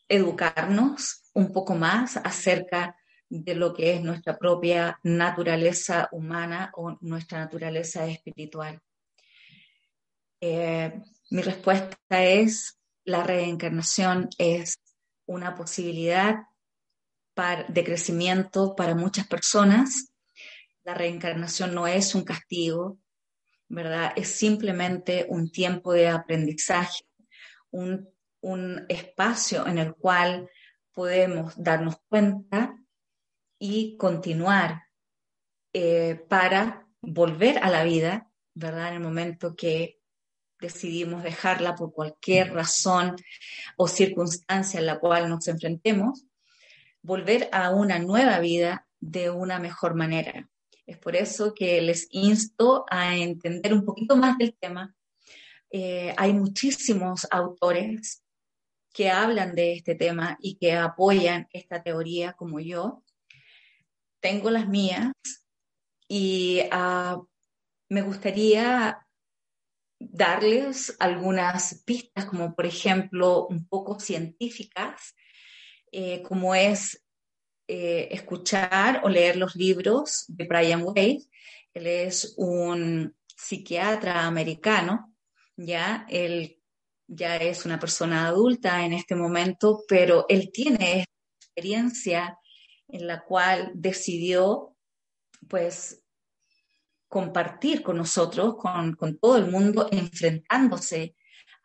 educarnos 0.09 1.23
un 1.35 1.53
poco 1.53 1.77
más 1.77 2.17
acerca 2.17 2.97
de 3.29 3.55
lo 3.55 3.73
que 3.73 3.95
es 3.95 4.03
nuestra 4.03 4.37
propia 4.37 4.99
naturaleza 5.05 6.09
humana 6.11 6.73
o 6.75 6.99
nuestra 7.01 7.39
naturaleza 7.39 8.05
espiritual. 8.07 8.83
Eh, 10.41 11.01
mi 11.31 11.43
respuesta 11.43 12.25
es, 12.25 12.81
la 13.05 13.23
reencarnación 13.23 14.31
es 14.37 14.81
una 15.27 15.55
posibilidad 15.55 16.35
de 17.69 17.85
crecimiento 17.85 18.75
para 18.75 18.97
muchas 18.97 19.29
personas. 19.29 20.13
La 20.83 20.95
reencarnación 20.95 21.73
no 21.73 21.87
es 21.87 22.17
un 22.17 22.25
castigo, 22.25 22.99
¿verdad? 23.69 24.13
Es 24.17 24.27
simplemente 24.27 25.25
un 25.29 25.53
tiempo 25.53 25.93
de 25.93 26.09
aprendizaje, 26.09 27.05
un 27.71 28.16
un 28.41 28.85
espacio 28.89 29.67
en 29.67 29.79
el 29.79 29.95
cual 29.95 30.49
podemos 30.93 31.55
darnos 31.57 31.97
cuenta 32.09 32.77
y 33.59 33.97
continuar 33.97 34.85
eh, 35.73 36.25
para 36.29 36.87
volver 37.01 37.59
a 37.59 37.71
la 37.71 37.85
vida, 37.85 38.31
¿verdad? 38.55 38.89
En 38.89 38.95
el 38.95 39.01
momento 39.01 39.55
que 39.55 40.01
decidimos 40.61 41.23
dejarla 41.23 41.75
por 41.75 41.93
cualquier 41.93 42.53
razón 42.53 43.17
o 43.77 43.89
circunstancia 43.89 44.81
en 44.81 44.87
la 44.87 44.99
cual 44.99 45.29
nos 45.29 45.47
enfrentemos, 45.49 46.25
volver 47.03 47.49
a 47.53 47.71
una 47.71 47.99
nueva 47.99 48.39
vida 48.41 48.87
de 49.01 49.31
una 49.31 49.59
mejor 49.59 49.95
manera. 49.95 50.49
Es 50.87 50.99
por 50.99 51.17
eso 51.17 51.53
que 51.53 51.81
les 51.83 52.09
insto 52.11 52.87
a 52.91 53.17
entender 53.17 53.75
un 53.75 53.85
poquito 53.85 54.17
más 54.17 54.39
del 54.39 54.57
tema. 54.59 54.95
Eh, 55.71 56.15
hay 56.17 56.33
muchísimos 56.33 57.27
autores 57.31 58.23
que 58.97 59.11
hablan 59.11 59.55
de 59.55 59.75
este 59.75 59.95
tema 59.95 60.39
y 60.41 60.57
que 60.57 60.73
apoyan 60.73 61.47
esta 61.53 61.83
teoría 61.83 62.33
como 62.33 62.61
yo. 62.61 63.05
Tengo 64.21 64.49
las 64.49 64.67
mías 64.67 65.13
y 66.09 66.63
ah, 66.71 67.21
me 67.91 68.01
gustaría 68.01 69.07
darles 69.99 70.97
algunas 70.99 71.83
pistas, 71.85 72.25
como 72.25 72.55
por 72.55 72.65
ejemplo 72.65 73.47
un 73.49 73.69
poco 73.69 74.01
científicas, 74.01 75.15
eh, 75.93 76.23
como 76.23 76.55
es 76.55 77.05
eh, 77.69 78.09
escuchar 78.13 79.03
o 79.05 79.11
leer 79.11 79.37
los 79.37 79.57
libros 79.57 80.25
de 80.29 80.47
Brian 80.47 80.83
Wade. 80.83 81.27
Él 81.75 81.87
es 81.87 82.33
un 82.39 83.15
psiquiatra 83.27 84.25
americano, 84.25 85.15
ya, 85.55 86.07
él 86.09 86.57
ya 87.07 87.37
es 87.37 87.65
una 87.65 87.79
persona 87.79 88.27
adulta 88.27 88.85
en 88.85 88.93
este 88.93 89.15
momento, 89.15 89.85
pero 89.89 90.27
él 90.29 90.51
tiene 90.53 91.07
experiencia 91.41 92.39
en 92.89 93.07
la 93.07 93.23
cual 93.25 93.73
decidió, 93.75 94.77
pues, 95.49 96.03
compartir 97.09 97.83
con 97.83 97.97
nosotros, 97.97 98.57
con, 98.57 99.19
todo 99.19 99.37
el 99.37 99.51
mundo, 99.51 99.89
enfrentándose 99.91 101.15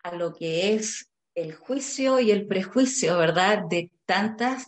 a 0.03 0.15
lo 0.15 0.33
que 0.33 0.74
es 0.74 1.12
el 1.33 1.55
juicio 1.55 2.19
y 2.19 2.31
el 2.31 2.48
prejuicio, 2.48 3.17
¿verdad? 3.17 3.63
De 3.69 3.91
tantas 4.05 4.65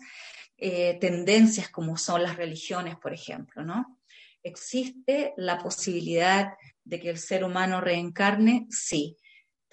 eh, 0.58 0.98
tendencias 1.00 1.70
como 1.70 1.98
son 1.98 2.24
las 2.24 2.38
religiones, 2.38 2.96
por 2.98 3.14
ejemplo, 3.14 3.64
¿no? 3.64 4.00
¿Existe 4.42 5.34
la 5.38 5.58
posibilidad 5.58 6.54
de 6.84 7.00
que 7.00 7.10
el 7.10 7.18
ser 7.18 7.44
humano 7.44 7.80
reencarne? 7.80 8.68
Sí. 8.70 9.18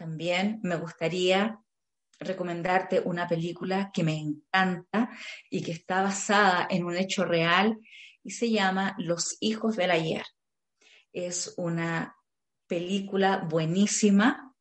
También 0.01 0.61
me 0.63 0.77
gustaría 0.77 1.61
recomendarte 2.19 3.03
una 3.05 3.29
película 3.29 3.91
que 3.93 4.03
me 4.03 4.17
encanta 4.17 5.11
y 5.51 5.63
que 5.63 5.73
está 5.73 6.01
basada 6.01 6.67
en 6.71 6.85
un 6.85 6.97
hecho 6.97 7.27
real 7.27 7.79
y 8.25 8.31
se 8.31 8.51
llama 8.51 8.95
Los 8.97 9.37
hijos 9.41 9.77
del 9.77 9.91
ayer. 9.91 10.25
Es 11.13 11.53
una 11.59 12.17
película 12.67 13.47
buenísima, 13.47 14.57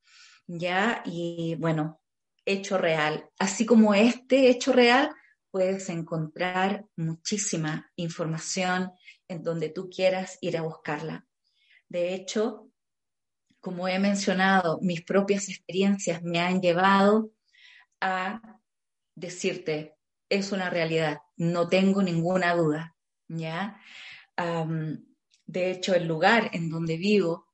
¿ya? 0.45 1.03
Y 1.05 1.55
bueno, 1.57 2.01
hecho 2.43 2.77
real. 2.77 3.29
Así 3.39 3.65
como 3.65 3.93
este 3.93 4.49
hecho 4.49 4.73
real, 4.73 5.09
puedes 5.51 5.87
encontrar 5.87 6.85
muchísima 6.97 7.89
información 7.95 8.91
en 9.29 9.41
donde 9.41 9.69
tú 9.69 9.89
quieras 9.89 10.37
ir 10.41 10.57
a 10.57 10.63
buscarla. 10.63 11.25
De 11.87 12.13
hecho, 12.13 12.68
como 13.59 13.87
he 13.87 13.99
mencionado, 13.99 14.79
mis 14.81 15.03
propias 15.03 15.49
experiencias 15.49 16.23
me 16.23 16.39
han 16.39 16.61
llevado 16.61 17.31
a 18.01 18.41
decirte, 19.15 19.95
es 20.29 20.51
una 20.51 20.69
realidad, 20.69 21.19
no 21.35 21.67
tengo 21.67 22.01
ninguna 22.01 22.55
duda, 22.55 22.95
¿ya? 23.27 23.79
de 25.45 25.71
hecho, 25.71 25.93
el 25.95 26.07
lugar 26.07 26.51
en 26.53 26.69
donde 26.69 26.95
vivo 26.95 27.47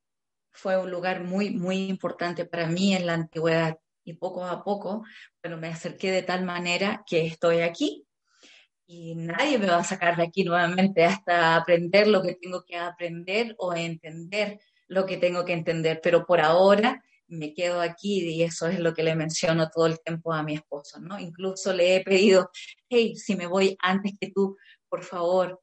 fue 0.52 0.78
un 0.80 0.92
lugar 0.92 1.24
muy, 1.24 1.50
muy 1.50 1.88
importante 1.88 2.46
para 2.46 2.68
mí 2.68 2.94
en 2.94 3.08
la 3.08 3.16
antigüedad 3.16 3.80
y 4.04 4.14
poco 4.14 4.46
a 4.46 4.64
poco, 4.64 5.04
bueno, 5.42 5.58
me 5.58 5.70
acerqué 5.70 6.12
de 6.12 6.22
tal 6.22 6.46
manera 6.46 7.04
que 7.08 7.26
estoy 7.26 7.62
aquí 7.62 8.06
y 8.86 9.16
nadie 9.16 9.58
me 9.58 9.66
va 9.66 9.78
a 9.78 9.84
sacar 9.84 10.16
de 10.16 10.24
aquí 10.24 10.44
nuevamente 10.44 11.04
hasta 11.04 11.56
aprender 11.56 12.08
lo 12.08 12.22
que 12.22 12.36
tengo 12.36 12.64
que 12.64 12.78
aprender 12.78 13.56
o 13.58 13.74
entender 13.74 14.60
lo 14.88 15.06
que 15.06 15.18
tengo 15.18 15.46
que 15.46 15.54
entender, 15.54 16.00
pero 16.02 16.26
por 16.26 16.42
ahora 16.42 17.04
me 17.28 17.54
quedo 17.54 17.82
aquí 17.82 18.22
y 18.22 18.44
eso 18.44 18.68
es 18.68 18.80
lo 18.80 18.94
que 18.94 19.04
le 19.04 19.16
menciono 19.16 19.70
todo 19.70 19.88
el 19.88 20.00
tiempo 20.00 20.34
a 20.34 20.44
mi 20.44 20.56
esposo, 20.56 21.00
¿no? 21.00 21.20
Incluso 21.20 21.74
le 21.74 21.96
he 21.96 22.04
pedido, 22.04 22.52
hey, 22.90 23.16
si 23.16 23.36
me 23.36 23.48
voy 23.48 23.76
antes 23.82 24.14
que 24.20 24.32
tú, 24.32 24.58
por 24.88 25.04
favor, 25.04 25.62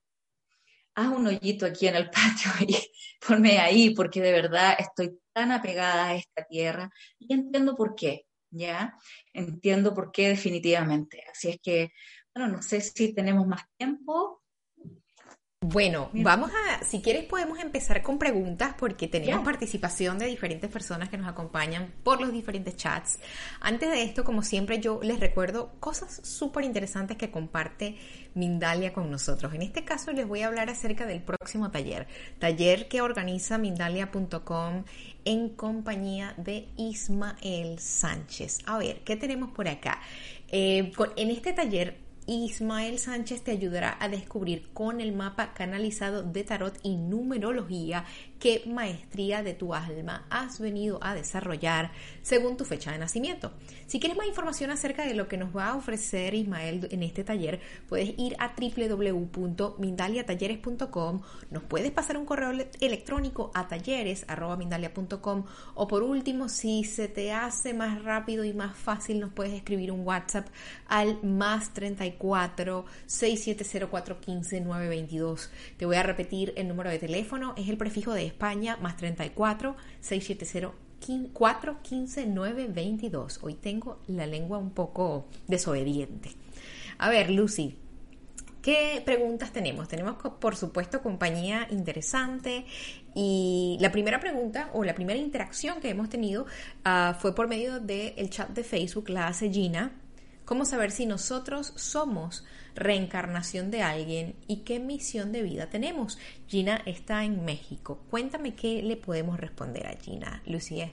haz 0.94 1.08
un 1.08 1.26
hoyito 1.26 1.66
aquí 1.66 1.86
en 1.86 1.96
el 1.96 2.10
patio 2.10 2.50
y 2.66 2.76
ponme 3.26 3.58
ahí, 3.58 3.94
porque 3.94 4.20
de 4.20 4.32
verdad 4.32 4.76
estoy 4.78 5.18
tan 5.32 5.52
apegada 5.52 6.08
a 6.08 6.14
esta 6.14 6.44
tierra 6.44 6.90
y 7.18 7.32
entiendo 7.32 7.76
por 7.76 7.94
qué, 7.94 8.26
¿ya? 8.50 8.96
Entiendo 9.32 9.94
por 9.94 10.10
qué 10.12 10.28
definitivamente. 10.28 11.24
Así 11.30 11.50
es 11.50 11.58
que, 11.62 11.92
bueno, 12.34 12.56
no 12.56 12.62
sé 12.62 12.80
si 12.80 13.14
tenemos 13.14 13.46
más 13.46 13.62
tiempo 13.76 14.41
bueno, 15.64 16.10
vamos 16.12 16.50
a, 16.50 16.82
si 16.82 17.00
quieres 17.00 17.22
podemos 17.22 17.60
empezar 17.60 18.02
con 18.02 18.18
preguntas 18.18 18.74
porque 18.76 19.06
tenemos 19.06 19.44
participación 19.44 20.18
de 20.18 20.26
diferentes 20.26 20.68
personas 20.68 21.08
que 21.08 21.16
nos 21.16 21.28
acompañan 21.28 21.94
por 22.02 22.20
los 22.20 22.32
diferentes 22.32 22.74
chats. 22.74 23.20
Antes 23.60 23.88
de 23.88 24.02
esto, 24.02 24.24
como 24.24 24.42
siempre, 24.42 24.80
yo 24.80 24.98
les 25.04 25.20
recuerdo 25.20 25.70
cosas 25.78 26.20
súper 26.24 26.64
interesantes 26.64 27.16
que 27.16 27.30
comparte 27.30 27.96
Mindalia 28.34 28.92
con 28.92 29.08
nosotros. 29.08 29.54
En 29.54 29.62
este 29.62 29.84
caso 29.84 30.10
les 30.10 30.26
voy 30.26 30.42
a 30.42 30.48
hablar 30.48 30.68
acerca 30.68 31.06
del 31.06 31.22
próximo 31.22 31.70
taller, 31.70 32.08
taller 32.40 32.88
que 32.88 33.00
organiza 33.00 33.56
mindalia.com 33.56 34.82
en 35.24 35.48
compañía 35.50 36.34
de 36.38 36.66
Ismael 36.76 37.78
Sánchez. 37.78 38.58
A 38.66 38.78
ver, 38.78 39.02
¿qué 39.04 39.14
tenemos 39.14 39.52
por 39.52 39.68
acá? 39.68 40.00
Eh, 40.48 40.90
en 41.14 41.30
este 41.30 41.52
taller 41.52 42.11
Ismael 42.26 42.98
Sánchez 43.00 43.42
te 43.42 43.50
ayudará 43.50 43.96
a 43.98 44.08
descubrir 44.08 44.68
con 44.72 45.00
el 45.00 45.12
mapa 45.12 45.54
canalizado 45.54 46.22
de 46.22 46.44
tarot 46.44 46.78
y 46.82 46.96
numerología 46.96 48.04
qué 48.38 48.62
maestría 48.66 49.42
de 49.42 49.54
tu 49.54 49.74
alma 49.74 50.26
has 50.30 50.60
venido 50.60 50.98
a 51.02 51.14
desarrollar 51.14 51.90
según 52.22 52.56
tu 52.56 52.64
fecha 52.64 52.90
de 52.92 52.98
nacimiento. 52.98 53.52
Si 53.86 54.00
quieres 54.00 54.16
más 54.16 54.26
información 54.26 54.70
acerca 54.70 55.06
de 55.06 55.12
lo 55.14 55.28
que 55.28 55.36
nos 55.36 55.54
va 55.54 55.68
a 55.68 55.76
ofrecer 55.76 56.32
Ismael 56.34 56.88
en 56.90 57.02
este 57.02 57.24
taller, 57.24 57.60
puedes 57.88 58.18
ir 58.18 58.34
a 58.38 58.54
www.mindaliatalleres.com, 58.56 61.20
nos 61.50 61.62
puedes 61.64 61.90
pasar 61.90 62.16
un 62.16 62.24
correo 62.24 62.52
electrónico 62.80 63.50
a 63.54 63.68
talleres.mindalia.com 63.68 65.44
o 65.74 65.88
por 65.88 66.02
último, 66.02 66.48
si 66.48 66.84
se 66.84 67.08
te 67.08 67.32
hace 67.32 67.74
más 67.74 68.02
rápido 68.02 68.44
y 68.44 68.52
más 68.52 68.76
fácil, 68.76 69.20
nos 69.20 69.32
puedes 69.32 69.52
escribir 69.52 69.92
un 69.92 70.06
WhatsApp 70.06 70.48
al 70.88 71.22
más 71.22 71.74
34 71.74 72.84
670 73.06 74.62
922. 74.62 75.50
Te 75.76 75.86
voy 75.86 75.96
a 75.96 76.02
repetir 76.02 76.52
el 76.56 76.68
número 76.68 76.90
de 76.90 76.98
teléfono, 76.98 77.54
es 77.56 77.68
el 77.68 77.76
prefijo 77.76 78.12
de 78.12 78.26
España, 78.26 78.76
más 78.80 78.96
34 78.96 79.76
670 80.00 80.81
415 81.32 82.26
922. 82.26 83.40
Hoy 83.42 83.54
tengo 83.54 84.00
la 84.06 84.26
lengua 84.26 84.58
un 84.58 84.70
poco 84.70 85.26
desobediente. 85.48 86.30
A 86.98 87.10
ver, 87.10 87.30
Lucy, 87.30 87.76
¿Qué 88.62 89.02
preguntas 89.04 89.52
tenemos? 89.52 89.88
Tenemos, 89.88 90.16
por 90.38 90.54
supuesto, 90.54 91.02
compañía 91.02 91.66
interesante. 91.72 92.64
Y 93.12 93.76
la 93.80 93.90
primera 93.90 94.20
pregunta 94.20 94.70
o 94.72 94.84
la 94.84 94.94
primera 94.94 95.18
interacción 95.18 95.80
que 95.80 95.90
hemos 95.90 96.08
tenido 96.08 96.46
ah, 96.84 97.16
fue 97.18 97.34
por 97.34 97.48
medio 97.48 97.80
del 97.80 98.30
chat 98.30 98.50
de 98.50 98.62
Facebook, 98.62 99.08
la 99.08 99.26
hace. 99.26 99.50
¿Cómo 100.44 100.64
saber 100.64 100.90
si 100.90 101.06
nosotros 101.06 101.72
somos 101.76 102.44
reencarnación 102.74 103.70
de 103.70 103.82
alguien 103.82 104.36
y 104.46 104.58
qué 104.58 104.78
misión 104.78 105.32
de 105.32 105.42
vida 105.42 105.68
tenemos. 105.68 106.18
Gina 106.46 106.82
está 106.86 107.24
en 107.24 107.44
México. 107.44 108.04
Cuéntame 108.10 108.54
qué 108.54 108.82
le 108.82 108.96
podemos 108.96 109.38
responder 109.38 109.86
a 109.86 109.96
Gina, 109.96 110.42
Lucía. 110.46 110.90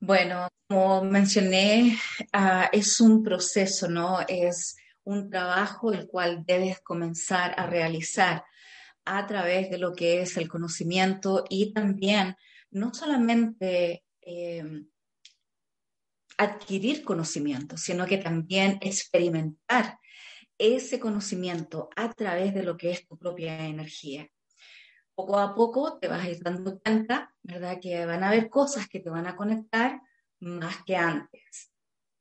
Bueno, 0.00 0.48
como 0.68 1.04
mencioné, 1.04 1.98
ah, 2.32 2.68
es 2.72 3.00
un 3.00 3.22
proceso, 3.22 3.88
¿no? 3.88 4.20
Es 4.28 4.76
un 5.04 5.30
trabajo 5.30 5.92
el 5.92 6.06
cual 6.06 6.44
debes 6.44 6.80
comenzar 6.80 7.54
a 7.58 7.66
realizar 7.66 8.44
a 9.04 9.26
través 9.26 9.70
de 9.70 9.78
lo 9.78 9.92
que 9.92 10.20
es 10.20 10.36
el 10.36 10.48
conocimiento 10.48 11.44
y 11.48 11.72
también 11.72 12.36
no 12.70 12.92
solamente 12.92 14.02
em, 14.20 14.88
adquirir 16.36 17.04
conocimiento, 17.04 17.76
sino 17.76 18.06
que 18.06 18.18
también 18.18 18.78
experimentar 18.80 19.98
ese 20.58 20.98
conocimiento 21.00 21.90
a 21.96 22.12
través 22.12 22.54
de 22.54 22.62
lo 22.62 22.76
que 22.76 22.90
es 22.90 23.06
tu 23.06 23.18
propia 23.18 23.66
energía. 23.66 24.28
Poco 25.14 25.38
a 25.38 25.54
poco 25.54 25.98
te 25.98 26.08
vas 26.08 26.24
a 26.24 26.30
ir 26.30 26.42
dando 26.42 26.78
cuenta, 26.80 27.34
¿verdad? 27.42 27.78
Que 27.80 28.04
van 28.04 28.22
a 28.22 28.28
haber 28.28 28.50
cosas 28.50 28.88
que 28.88 29.00
te 29.00 29.10
van 29.10 29.26
a 29.26 29.36
conectar 29.36 30.00
más 30.40 30.76
que 30.84 30.96
antes. 30.96 31.72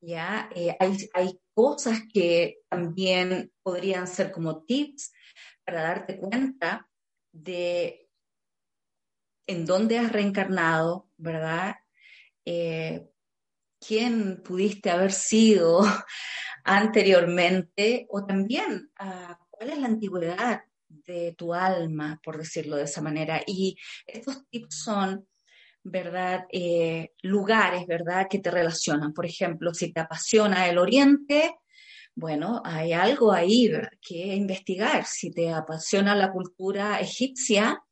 ¿ya? 0.06 0.50
Eh, 0.56 0.76
hay, 0.80 1.40
cosas 1.54 2.02
que 2.14 2.58
también 2.68 3.50
podrían 3.64 4.08
ser 4.08 4.34
como 4.34 4.66
tips 4.66 5.14
para 5.64 5.84
darte 5.84 6.18
cuenta 6.18 6.90
de 7.32 8.10
en 9.48 9.66
dónde 9.66 9.98
has 9.98 10.12
reencarnado, 10.12 11.10
¿verdad? 11.16 11.76
Eh, 12.44 13.08
quién 13.86 14.42
pudiste 14.44 14.90
haber 14.90 15.12
sido 15.12 15.82
anteriormente 16.64 18.08
o 18.10 18.26
también 18.26 18.92
ah, 19.00 19.38
cuál 19.50 19.70
es 19.70 19.78
la 19.78 19.88
antigüedad 19.88 20.62
de 20.88 21.34
tu 21.38 21.54
alma, 21.54 22.20
por 22.24 22.38
decirlo 22.38 22.78
de 22.78 22.84
esa 22.84 23.02
manera. 23.02 23.42
Y 23.46 23.78
estos 24.06 24.48
tips 24.50 24.84
son, 24.84 25.28
¿verdad? 25.84 26.46
Eh, 26.52 27.14
lugares, 27.22 27.86
¿verdad? 27.86 28.28
Que 28.30 28.40
te 28.40 28.52
relacionan. 28.52 29.14
Por 29.14 29.26
ejemplo, 29.26 29.74
si 29.74 29.92
te 29.92 30.00
apasiona 30.02 30.68
el 30.68 30.78
Oriente, 30.78 31.56
bueno, 32.16 32.62
hay 32.64 32.94
algo 32.94 33.32
ahí 33.32 33.72
que 34.02 34.36
investigar. 34.36 35.06
Si 35.06 35.32
te 35.32 35.52
apasiona 35.52 36.16
la 36.16 36.32
cultura 36.32 37.00
egipcia, 37.00 37.84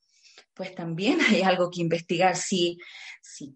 pues 0.54 0.74
también 0.74 1.20
hay 1.30 1.42
algo 1.42 1.70
que 1.70 1.82
investigar. 1.82 2.36
Si, 2.36 2.78
si 3.22 3.56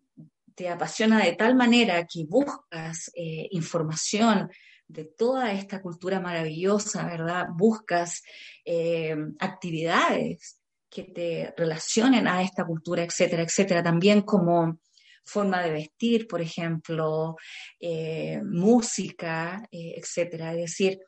te 0.57 0.69
apasiona 0.69 1.23
de 1.23 1.33
tal 1.33 1.53
manera 1.53 2.07
que 2.07 2.25
buscas 2.27 3.11
eh, 3.13 3.47
información 3.51 4.49
de 4.87 5.05
toda 5.05 5.53
esta 5.53 5.83
cultura 5.83 6.19
maravillosa, 6.19 7.05
¿verdad? 7.05 7.45
Buscas 7.53 8.23
eh, 8.65 9.15
actividades 9.39 10.59
que 10.89 11.03
te 11.03 11.53
relacionen 11.55 12.27
a 12.27 12.41
esta 12.41 12.65
cultura, 12.65 13.03
etcétera, 13.03 13.43
etcétera. 13.43 13.83
También 13.83 14.23
como 14.23 14.79
forma 15.23 15.61
de 15.61 15.71
vestir, 15.71 16.27
por 16.27 16.41
ejemplo, 16.41 17.35
eh, 17.79 18.41
música, 18.43 19.61
eh, 19.69 19.93
etcétera. 19.95 20.53
Es 20.53 20.71
decir, 20.71 20.99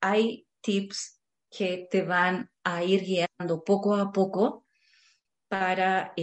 hay 0.00 0.46
tips 0.62 1.20
que 1.50 1.86
te 1.90 2.00
van 2.00 2.50
a 2.64 2.82
ir 2.82 3.02
guiando 3.02 3.62
poco 3.62 3.94
a 3.94 4.10
poco 4.10 4.64
para 5.48 6.14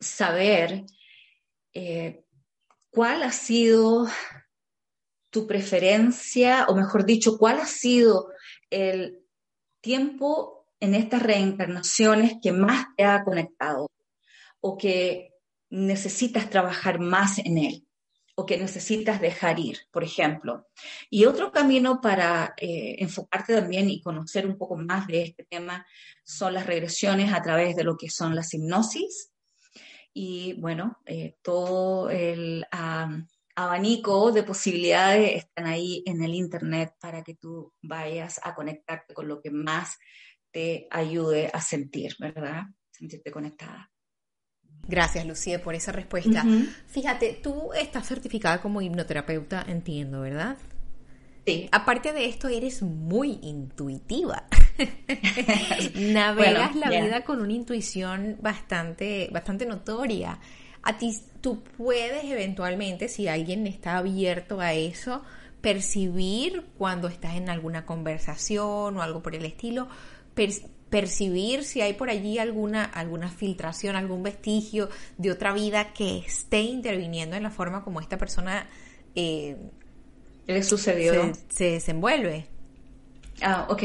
saber 0.00 0.84
eh, 1.78 2.24
cuál 2.88 3.22
ha 3.22 3.32
sido 3.32 4.08
tu 5.28 5.46
preferencia, 5.46 6.64
o 6.70 6.74
mejor 6.74 7.04
dicho, 7.04 7.36
cuál 7.36 7.60
ha 7.60 7.66
sido 7.66 8.30
el 8.70 9.22
tiempo 9.82 10.66
en 10.80 10.94
estas 10.94 11.22
reencarnaciones 11.22 12.36
que 12.42 12.52
más 12.52 12.86
te 12.96 13.04
ha 13.04 13.22
conectado 13.24 13.90
o 14.60 14.78
que 14.78 15.34
necesitas 15.68 16.48
trabajar 16.48 16.98
más 16.98 17.38
en 17.40 17.58
él 17.58 17.86
o 18.36 18.46
que 18.46 18.56
necesitas 18.56 19.20
dejar 19.20 19.60
ir, 19.60 19.80
por 19.90 20.02
ejemplo. 20.02 20.66
Y 21.10 21.26
otro 21.26 21.52
camino 21.52 22.00
para 22.00 22.54
eh, 22.56 22.96
enfocarte 23.00 23.54
también 23.54 23.90
y 23.90 24.00
conocer 24.00 24.46
un 24.46 24.56
poco 24.56 24.76
más 24.76 25.06
de 25.08 25.24
este 25.24 25.44
tema 25.44 25.86
son 26.24 26.54
las 26.54 26.64
regresiones 26.64 27.34
a 27.34 27.42
través 27.42 27.76
de 27.76 27.84
lo 27.84 27.98
que 27.98 28.08
son 28.08 28.34
las 28.34 28.54
hipnosis. 28.54 29.30
Y 30.18 30.54
bueno, 30.54 30.96
eh, 31.04 31.36
todo 31.42 32.08
el 32.08 32.64
abanico 33.54 34.32
de 34.32 34.44
posibilidades 34.44 35.44
están 35.44 35.66
ahí 35.66 36.02
en 36.06 36.22
el 36.22 36.32
Internet 36.32 36.94
para 36.98 37.22
que 37.22 37.34
tú 37.34 37.74
vayas 37.82 38.40
a 38.42 38.54
conectarte 38.54 39.12
con 39.12 39.28
lo 39.28 39.42
que 39.42 39.50
más 39.50 39.98
te 40.50 40.88
ayude 40.90 41.50
a 41.52 41.60
sentir, 41.60 42.16
¿verdad? 42.18 42.62
Sentirte 42.90 43.30
conectada. 43.30 43.90
Gracias, 44.88 45.26
Lucía, 45.26 45.62
por 45.62 45.74
esa 45.74 45.92
respuesta. 45.92 46.46
Fíjate, 46.86 47.38
tú 47.42 47.74
estás 47.74 48.08
certificada 48.08 48.62
como 48.62 48.80
hipnoterapeuta, 48.80 49.66
entiendo, 49.68 50.22
¿verdad? 50.22 50.56
Sí. 51.44 51.68
Aparte 51.72 52.14
de 52.14 52.24
esto, 52.24 52.48
eres 52.48 52.80
muy 52.80 53.38
intuitiva. 53.42 54.48
Navegas 55.94 56.76
la 56.76 56.90
vida 56.90 57.24
con 57.24 57.40
una 57.40 57.52
intuición 57.52 58.36
bastante, 58.40 59.28
bastante 59.32 59.66
notoria. 59.66 60.38
A 60.82 60.98
ti, 60.98 61.16
tú 61.40 61.62
puedes 61.76 62.24
eventualmente, 62.24 63.08
si 63.08 63.28
alguien 63.28 63.66
está 63.66 63.98
abierto 63.98 64.60
a 64.60 64.72
eso, 64.74 65.22
percibir 65.60 66.64
cuando 66.78 67.08
estás 67.08 67.34
en 67.34 67.50
alguna 67.50 67.86
conversación 67.86 68.96
o 68.96 69.02
algo 69.02 69.22
por 69.22 69.34
el 69.34 69.44
estilo, 69.44 69.88
percibir 70.90 71.64
si 71.64 71.80
hay 71.80 71.94
por 71.94 72.10
allí 72.10 72.38
alguna, 72.38 72.84
alguna 72.84 73.30
filtración, 73.30 73.96
algún 73.96 74.22
vestigio 74.22 74.88
de 75.18 75.32
otra 75.32 75.52
vida 75.52 75.92
que 75.92 76.18
esté 76.18 76.60
interviniendo 76.60 77.36
en 77.36 77.42
la 77.42 77.50
forma 77.50 77.82
como 77.82 78.00
esta 78.00 78.18
persona 78.18 78.68
eh, 79.14 79.56
le 80.46 80.62
sucedió. 80.62 81.32
Se, 81.48 81.72
desenvuelve. 81.72 82.46
Ah, 83.42 83.66
ok. 83.68 83.82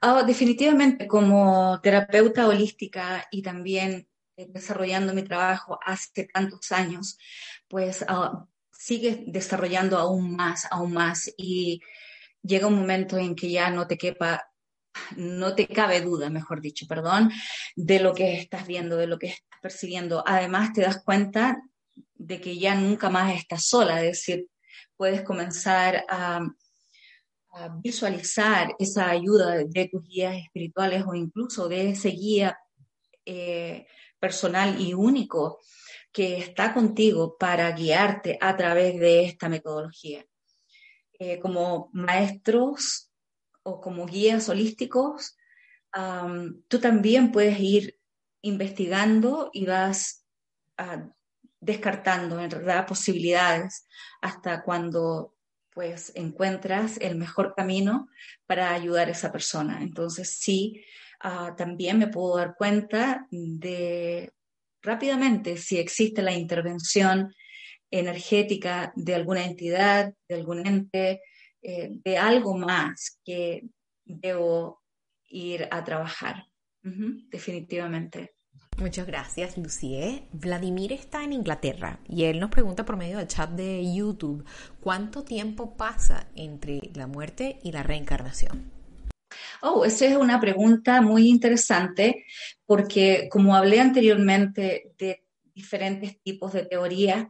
Ah, 0.00 0.22
definitivamente, 0.24 1.06
como 1.06 1.80
terapeuta 1.80 2.48
holística 2.48 3.26
y 3.30 3.42
también 3.42 4.08
eh, 4.36 4.46
desarrollando 4.48 5.14
mi 5.14 5.22
trabajo 5.22 5.78
hace 5.84 6.28
tantos 6.32 6.72
años, 6.72 7.16
pues 7.68 8.02
uh, 8.02 8.46
sigue 8.72 9.24
desarrollando 9.28 9.98
aún 9.98 10.34
más, 10.34 10.66
aún 10.70 10.92
más 10.92 11.32
y 11.36 11.80
llega 12.42 12.66
un 12.66 12.78
momento 12.80 13.18
en 13.18 13.36
que 13.36 13.50
ya 13.50 13.70
no 13.70 13.86
te 13.86 13.96
quepa 13.96 14.44
no 15.16 15.54
te 15.54 15.66
cabe 15.66 16.00
duda, 16.00 16.28
mejor 16.30 16.60
dicho, 16.60 16.86
perdón, 16.86 17.30
de 17.76 18.00
lo 18.00 18.12
que 18.14 18.34
estás 18.34 18.66
viendo, 18.66 18.96
de 18.96 19.06
lo 19.06 19.18
que 19.18 19.28
estás 19.28 19.60
percibiendo. 19.62 20.22
Además, 20.26 20.72
te 20.72 20.82
das 20.82 21.02
cuenta 21.02 21.62
de 22.14 22.40
que 22.40 22.58
ya 22.58 22.74
nunca 22.74 23.08
más 23.10 23.34
estás 23.34 23.64
sola, 23.66 24.02
es 24.02 24.18
decir, 24.18 24.48
puedes 24.96 25.22
comenzar 25.22 26.04
a, 26.08 26.40
visualizar 27.82 28.74
esa 28.78 29.10
ayuda 29.10 29.56
de 29.64 29.88
tus 29.88 30.02
guías 30.02 30.36
espirituales 30.36 31.04
o 31.06 31.14
incluso 31.14 31.68
de 31.68 31.90
ese 31.90 32.08
guía 32.08 32.58
eh, 33.26 33.86
personal 34.18 34.80
y 34.80 34.94
único 34.94 35.60
que 36.12 36.38
está 36.38 36.72
contigo 36.72 37.36
para 37.38 37.70
guiarte 37.72 38.38
a 38.40 38.56
través 38.56 38.98
de 38.98 39.24
esta 39.24 39.48
metodología. 39.48 40.24
Eh, 41.18 41.38
como 41.40 41.90
maestros 41.92 43.10
o 43.62 43.80
como 43.80 44.06
guías 44.06 44.48
holísticos, 44.48 45.36
tú 46.68 46.80
también 46.80 47.32
puedes 47.32 47.58
ir 47.60 47.98
investigando 48.40 49.50
y 49.52 49.66
vas 49.66 50.24
ah, 50.78 51.08
descartando 51.60 52.40
en 52.40 52.50
realidad 52.50 52.86
posibilidades 52.86 53.86
hasta 54.20 54.62
cuando 54.62 55.31
pues 55.74 56.12
encuentras 56.14 56.98
el 57.00 57.16
mejor 57.16 57.54
camino 57.54 58.08
para 58.46 58.72
ayudar 58.72 59.08
a 59.08 59.12
esa 59.12 59.32
persona. 59.32 59.82
Entonces 59.82 60.36
sí, 60.38 60.84
ah, 61.20 61.54
también 61.56 61.98
me 61.98 62.08
puedo 62.08 62.36
dar 62.36 62.54
cuenta 62.56 63.26
de 63.30 64.32
rápidamente 64.82 65.56
si 65.56 65.78
existe 65.78 66.22
la 66.22 66.32
intervención 66.32 67.32
energética 67.90 68.92
de 68.96 69.14
alguna 69.14 69.44
entidad, 69.44 70.14
de 70.28 70.34
algún 70.34 70.66
ente, 70.66 71.20
eh, 71.62 71.90
de 71.90 72.18
algo 72.18 72.56
más 72.56 73.20
que 73.24 73.62
debo 74.04 74.82
ir 75.28 75.68
a 75.70 75.84
trabajar. 75.84 76.44
definitivamente. 76.82 78.34
Muchas 78.78 79.06
gracias, 79.06 79.56
Lucie. 79.58 80.24
Vladimir 80.32 80.92
está 80.92 81.22
en 81.22 81.32
Inglaterra 81.32 82.00
y 82.08 82.24
él 82.24 82.40
nos 82.40 82.50
pregunta 82.50 82.84
por 82.84 82.96
medio 82.96 83.18
del 83.18 83.28
chat 83.28 83.50
de 83.50 83.94
YouTube, 83.94 84.44
¿cuánto 84.80 85.22
tiempo 85.22 85.76
pasa 85.76 86.26
entre 86.34 86.80
la 86.94 87.06
muerte 87.06 87.60
y 87.62 87.70
la 87.70 87.82
reencarnación? 87.82 88.72
Oh, 89.60 89.84
esa 89.84 90.06
es 90.06 90.16
una 90.16 90.40
pregunta 90.40 91.00
muy 91.00 91.28
interesante 91.28 92.24
porque 92.66 93.28
como 93.30 93.54
hablé 93.54 93.80
anteriormente 93.80 94.92
de 94.98 95.24
diferentes 95.54 96.20
tipos 96.22 96.52
de 96.52 96.64
teorías, 96.64 97.28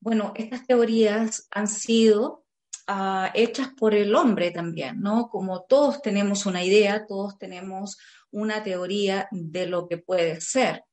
bueno, 0.00 0.32
estas 0.36 0.66
teorías 0.66 1.48
han 1.50 1.68
sido 1.68 2.45
Ah, 2.88 3.32
hechas 3.34 3.70
por 3.76 3.94
el 3.94 4.14
hombre 4.14 4.52
también, 4.52 5.00
¿no? 5.00 5.28
Como 5.28 5.64
todos 5.64 6.00
tenemos 6.02 6.46
una 6.46 6.62
idea, 6.62 7.04
todos 7.04 7.36
tenemos 7.36 7.98
una 8.30 8.62
teoría 8.62 9.26
de 9.32 9.66
lo 9.66 9.88
que 9.88 9.98
puede 9.98 10.40
ser. 10.40 10.84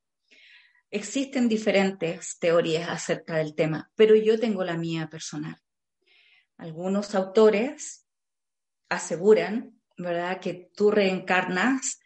Existen 0.90 1.48
diferentes 1.48 2.36
teorías 2.40 2.88
acerca 2.88 3.36
del 3.36 3.54
tema, 3.54 3.92
pero 3.94 4.16
yo 4.16 4.40
tengo 4.40 4.64
la 4.64 4.76
mía 4.76 5.08
personal. 5.08 5.56
Algunos 6.56 7.14
autores 7.14 8.08
aseguran, 8.88 9.80
¿verdad?, 9.96 10.40
que 10.40 10.70
tú 10.74 10.90
reencarnas 10.90 12.00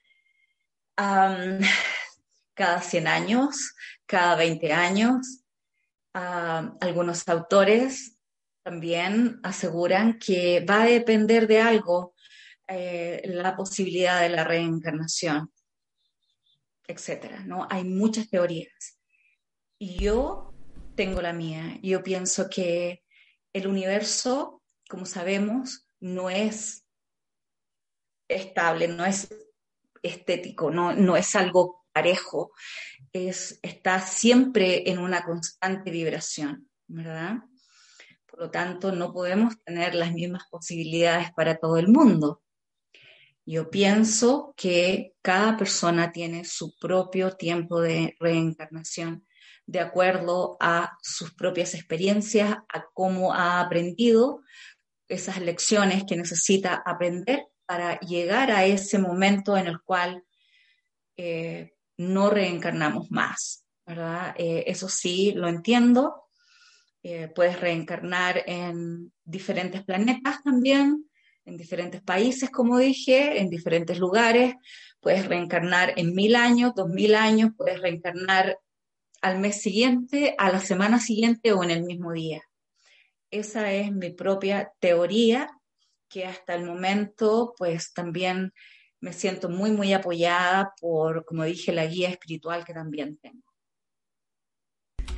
cada 2.55 2.83
100 2.83 3.07
años, 3.07 3.75
cada 4.05 4.37
20 4.37 4.71
años. 4.71 5.45
algunos 6.13 7.27
autores 7.27 8.18
también 8.69 9.41
aseguran 9.45 10.19
que 10.19 10.61
va 10.61 10.83
a 10.83 10.87
depender 10.87 11.47
de 11.47 11.59
algo 11.59 12.15
eh, 12.67 13.23
la 13.25 13.57
posibilidad 13.57 14.21
de 14.21 14.29
la 14.29 14.45
reencarnación, 14.45 15.51
etcétera, 16.87 17.41
¿no? 17.47 17.67
Hay 17.71 17.85
muchas 17.85 18.29
teorías. 18.29 18.99
Yo 19.81 20.53
tengo 20.95 21.23
la 21.23 21.33
mía. 21.33 21.79
Yo 21.83 22.03
pienso 22.03 22.51
que 22.51 23.03
el 23.55 23.67
universo, 23.67 24.63
como 24.87 25.07
sabemos, 25.07 25.89
no 25.99 26.29
es 26.29 26.85
estable, 28.29 28.87
no 28.87 29.07
es 29.07 29.35
estético, 30.03 30.71
no, 30.71 30.93
no 30.93 31.17
es 31.17 31.35
algo 31.37 31.87
parejo, 31.91 32.53
es, 33.15 33.61
está 33.63 33.99
siempre 34.03 34.91
en 34.91 34.99
una 34.99 35.25
constante 35.25 35.91
vibración, 35.91 36.69
¿verdad? 36.87 37.39
Por 38.39 38.47
lo 38.47 38.51
tanto, 38.53 38.93
no 38.93 39.13
podemos 39.13 39.61
tener 39.65 39.97
las 39.97 40.13
mismas 40.13 40.45
posibilidades 40.49 41.33
para 41.33 41.57
todo 41.57 41.77
el 41.77 41.89
mundo. 41.89 42.41
Yo 43.45 43.69
pienso 43.69 44.55
que 44.57 45.17
cada 45.23 45.57
persona 45.57 46.13
tiene 46.13 46.45
su 46.45 46.79
propio 46.79 47.33
tiempo 47.33 47.81
de 47.81 48.15
reencarnación 48.21 49.27
de 49.67 49.81
acuerdo 49.81 50.57
a 50.61 50.97
sus 51.03 51.35
propias 51.35 51.75
experiencias, 51.75 52.59
a 52.73 52.85
cómo 52.95 53.35
ha 53.35 53.61
aprendido 53.61 54.43
esas 55.09 55.41
lecciones 55.41 56.05
que 56.05 56.17
necesita 56.17 56.81
aprender 56.87 57.43
para 57.67 57.99
llegar 57.99 58.53
a 58.53 58.65
ese 58.67 59.01
momento 59.01 59.57
en 59.57 59.67
el 59.67 59.83
cual 59.83 60.23
eh, 61.17 61.75
no 61.97 62.31
reencarnamos 62.31 63.11
más. 63.11 63.65
Eh, 64.37 64.63
eso 64.69 64.89
sí, 64.89 65.33
lo 65.33 65.49
entiendo, 65.49 66.28
eh, 67.03 67.29
puedes 67.35 67.61
reencarnar 67.61 68.43
en 68.47 69.13
diferentes 69.25 69.85
planetas 69.85 70.43
también, 70.43 71.09
en 71.45 71.57
diferentes 71.57 72.03
países, 72.03 72.51
como 72.51 72.79
dije, 72.79 73.41
en 73.41 73.49
diferentes 73.49 73.99
lugares. 73.99 74.55
Puedes 75.01 75.27
reencarnar 75.27 75.95
en 75.97 76.15
mil 76.15 76.37
años, 76.37 76.73
dos 76.75 76.89
mil 76.89 77.15
años, 77.15 77.53
puedes 77.57 77.81
reencarnar 77.81 78.59
al 79.23 79.39
mes 79.39 79.61
siguiente, 79.61 80.35
a 80.39 80.51
la 80.51 80.61
semana 80.61 81.01
siguiente 81.01 81.53
o 81.53 81.63
en 81.65 81.71
el 81.71 81.85
mismo 81.85 82.13
día. 82.13 82.43
Esa 83.31 83.73
es 83.73 83.93
mi 83.93 84.11
propia 84.11 84.73
teoría 84.81 85.49
que 86.09 86.25
hasta 86.25 86.55
el 86.55 86.65
momento 86.65 87.55
pues 87.57 87.93
también 87.93 88.53
me 89.01 89.13
siento 89.13 89.49
muy, 89.49 89.71
muy 89.71 89.93
apoyada 89.93 90.73
por, 90.81 91.25
como 91.25 91.45
dije, 91.45 91.73
la 91.73 91.87
guía 91.87 92.09
espiritual 92.09 92.65
que 92.65 92.75
también 92.75 93.19
tengo. 93.19 93.48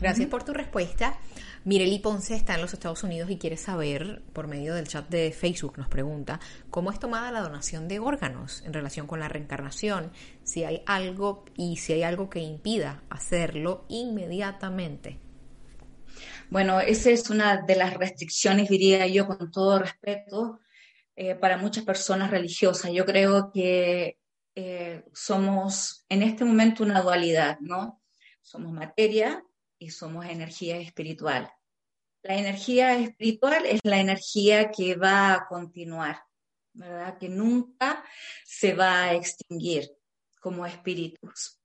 Gracias 0.01 0.29
por 0.29 0.45
tu 0.45 0.55
respuesta. 0.55 1.19
Mireli 1.65 1.99
Ponce 1.99 2.35
está 2.35 2.55
en 2.55 2.63
los 2.63 2.73
Estados 2.73 3.03
Unidos 3.03 3.31
y 3.31 3.37
quiere 3.37 3.59
saber, 3.59 4.23
por 4.33 4.49
medio 4.49 4.75
del 4.75 4.89
chat 4.89 5.07
de 5.11 5.31
Facebook, 5.31 5.77
nos 5.77 5.89
pregunta, 5.89 6.41
¿cómo 6.71 6.91
es 6.91 6.99
tomada 6.99 7.31
la 7.31 7.43
donación 7.43 7.87
de 7.87 7.99
órganos 7.99 8.63
en 8.65 8.73
relación 8.73 9.07
con 9.07 9.21
la 9.21 9.29
reencarnación? 9.29 10.11
Si 10.43 10.65
hay 10.65 10.83
algo 10.87 11.45
y 11.55 11.77
si 11.77 11.93
hay 11.93 12.03
algo 12.03 12.31
que 12.31 12.41
impida 12.41 13.03
hacerlo 13.11 13.85
inmediatamente. 13.91 15.19
Bueno, 16.49 16.81
esa 16.81 17.11
es 17.11 17.29
una 17.29 17.59
de 17.59 17.77
las 17.77 17.93
restricciones, 17.93 18.71
diría 18.71 19.07
yo, 19.07 19.27
con 19.27 19.51
todo 19.51 19.81
respeto, 19.81 20.61
eh, 21.15 21.35
para 21.35 21.59
muchas 21.59 21.85
personas 21.85 22.31
religiosas. 22.31 22.91
Yo 22.91 23.05
creo 23.05 23.53
que 23.53 24.17
eh, 24.55 25.05
somos 25.13 26.07
en 26.09 26.23
este 26.23 26.47
momento 26.47 26.85
una 26.85 27.03
dualidad, 27.03 27.59
¿no? 27.61 28.01
Somos 28.41 28.73
materia 28.73 29.45
y 29.81 29.91
somos 29.91 30.27
energía 30.27 30.77
espiritual. 30.77 31.51
La 32.23 32.37
energía 32.37 32.99
espiritual 32.99 33.65
es 33.65 33.81
la 33.83 33.99
energía 33.99 34.71
que 34.71 34.95
va 34.95 35.33
a 35.33 35.47
continuar, 35.49 36.23
¿verdad? 36.75 37.19
Que 37.19 37.31
nunca 37.31 38.05
se 38.45 38.75
va 38.75 39.05
a 39.05 39.15
extinguir 39.15 39.91
como 40.39 40.67
espíritus. 40.67 41.59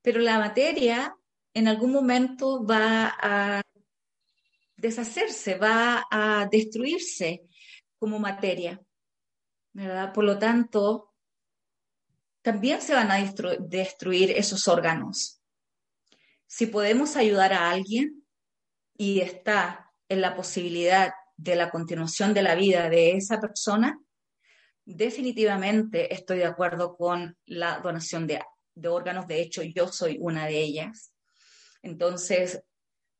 Pero 0.00 0.20
la 0.20 0.38
materia 0.38 1.14
en 1.52 1.68
algún 1.68 1.92
momento 1.92 2.64
va 2.64 3.14
a 3.20 3.62
deshacerse, 4.76 5.56
va 5.56 6.06
a 6.10 6.48
destruirse 6.50 7.42
como 7.98 8.18
materia, 8.18 8.80
¿verdad? 9.74 10.14
Por 10.14 10.24
lo 10.24 10.38
tanto, 10.38 11.12
también 12.40 12.80
se 12.80 12.94
van 12.94 13.10
a 13.10 13.18
destruir 13.60 14.30
esos 14.30 14.66
órganos 14.68 15.37
si 16.48 16.66
podemos 16.66 17.16
ayudar 17.16 17.52
a 17.52 17.70
alguien 17.70 18.24
y 18.96 19.20
está 19.20 19.92
en 20.08 20.22
la 20.22 20.34
posibilidad 20.34 21.12
de 21.36 21.54
la 21.54 21.70
continuación 21.70 22.34
de 22.34 22.42
la 22.42 22.54
vida 22.54 22.88
de 22.88 23.12
esa 23.12 23.38
persona, 23.38 24.00
definitivamente 24.86 26.12
estoy 26.12 26.38
de 26.38 26.46
acuerdo 26.46 26.96
con 26.96 27.36
la 27.44 27.80
donación 27.80 28.26
de, 28.26 28.40
órganos. 28.88 29.28
De 29.28 29.42
hecho, 29.42 29.62
yo 29.62 29.88
soy 29.88 30.16
una 30.20 30.46
de 30.46 30.58
ellas. 30.58 31.12
Entonces, 31.82 32.62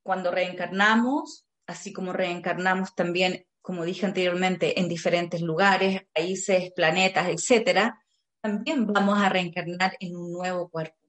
cuando 0.03 0.31
reencarnamos, 0.31 1.47
así 1.67 1.93
como 1.93 2.15
reencarnamos 2.15 2.95
también, 2.95 3.47
como 3.61 3.85
dije 3.85 4.07
anteriormente, 4.07 4.81
en 4.81 4.89
diferentes 4.89 5.43
lugares, 5.43 6.01
países, 6.15 6.73
planetas, 6.75 7.29
etcétera, 7.29 8.03
también 8.41 8.87
vamos 8.87 9.19
a 9.19 9.29
reencarnar 9.29 9.97
en 10.01 10.17
un 10.17 10.33
nuevo 10.33 10.71
cuerpo 10.71 11.08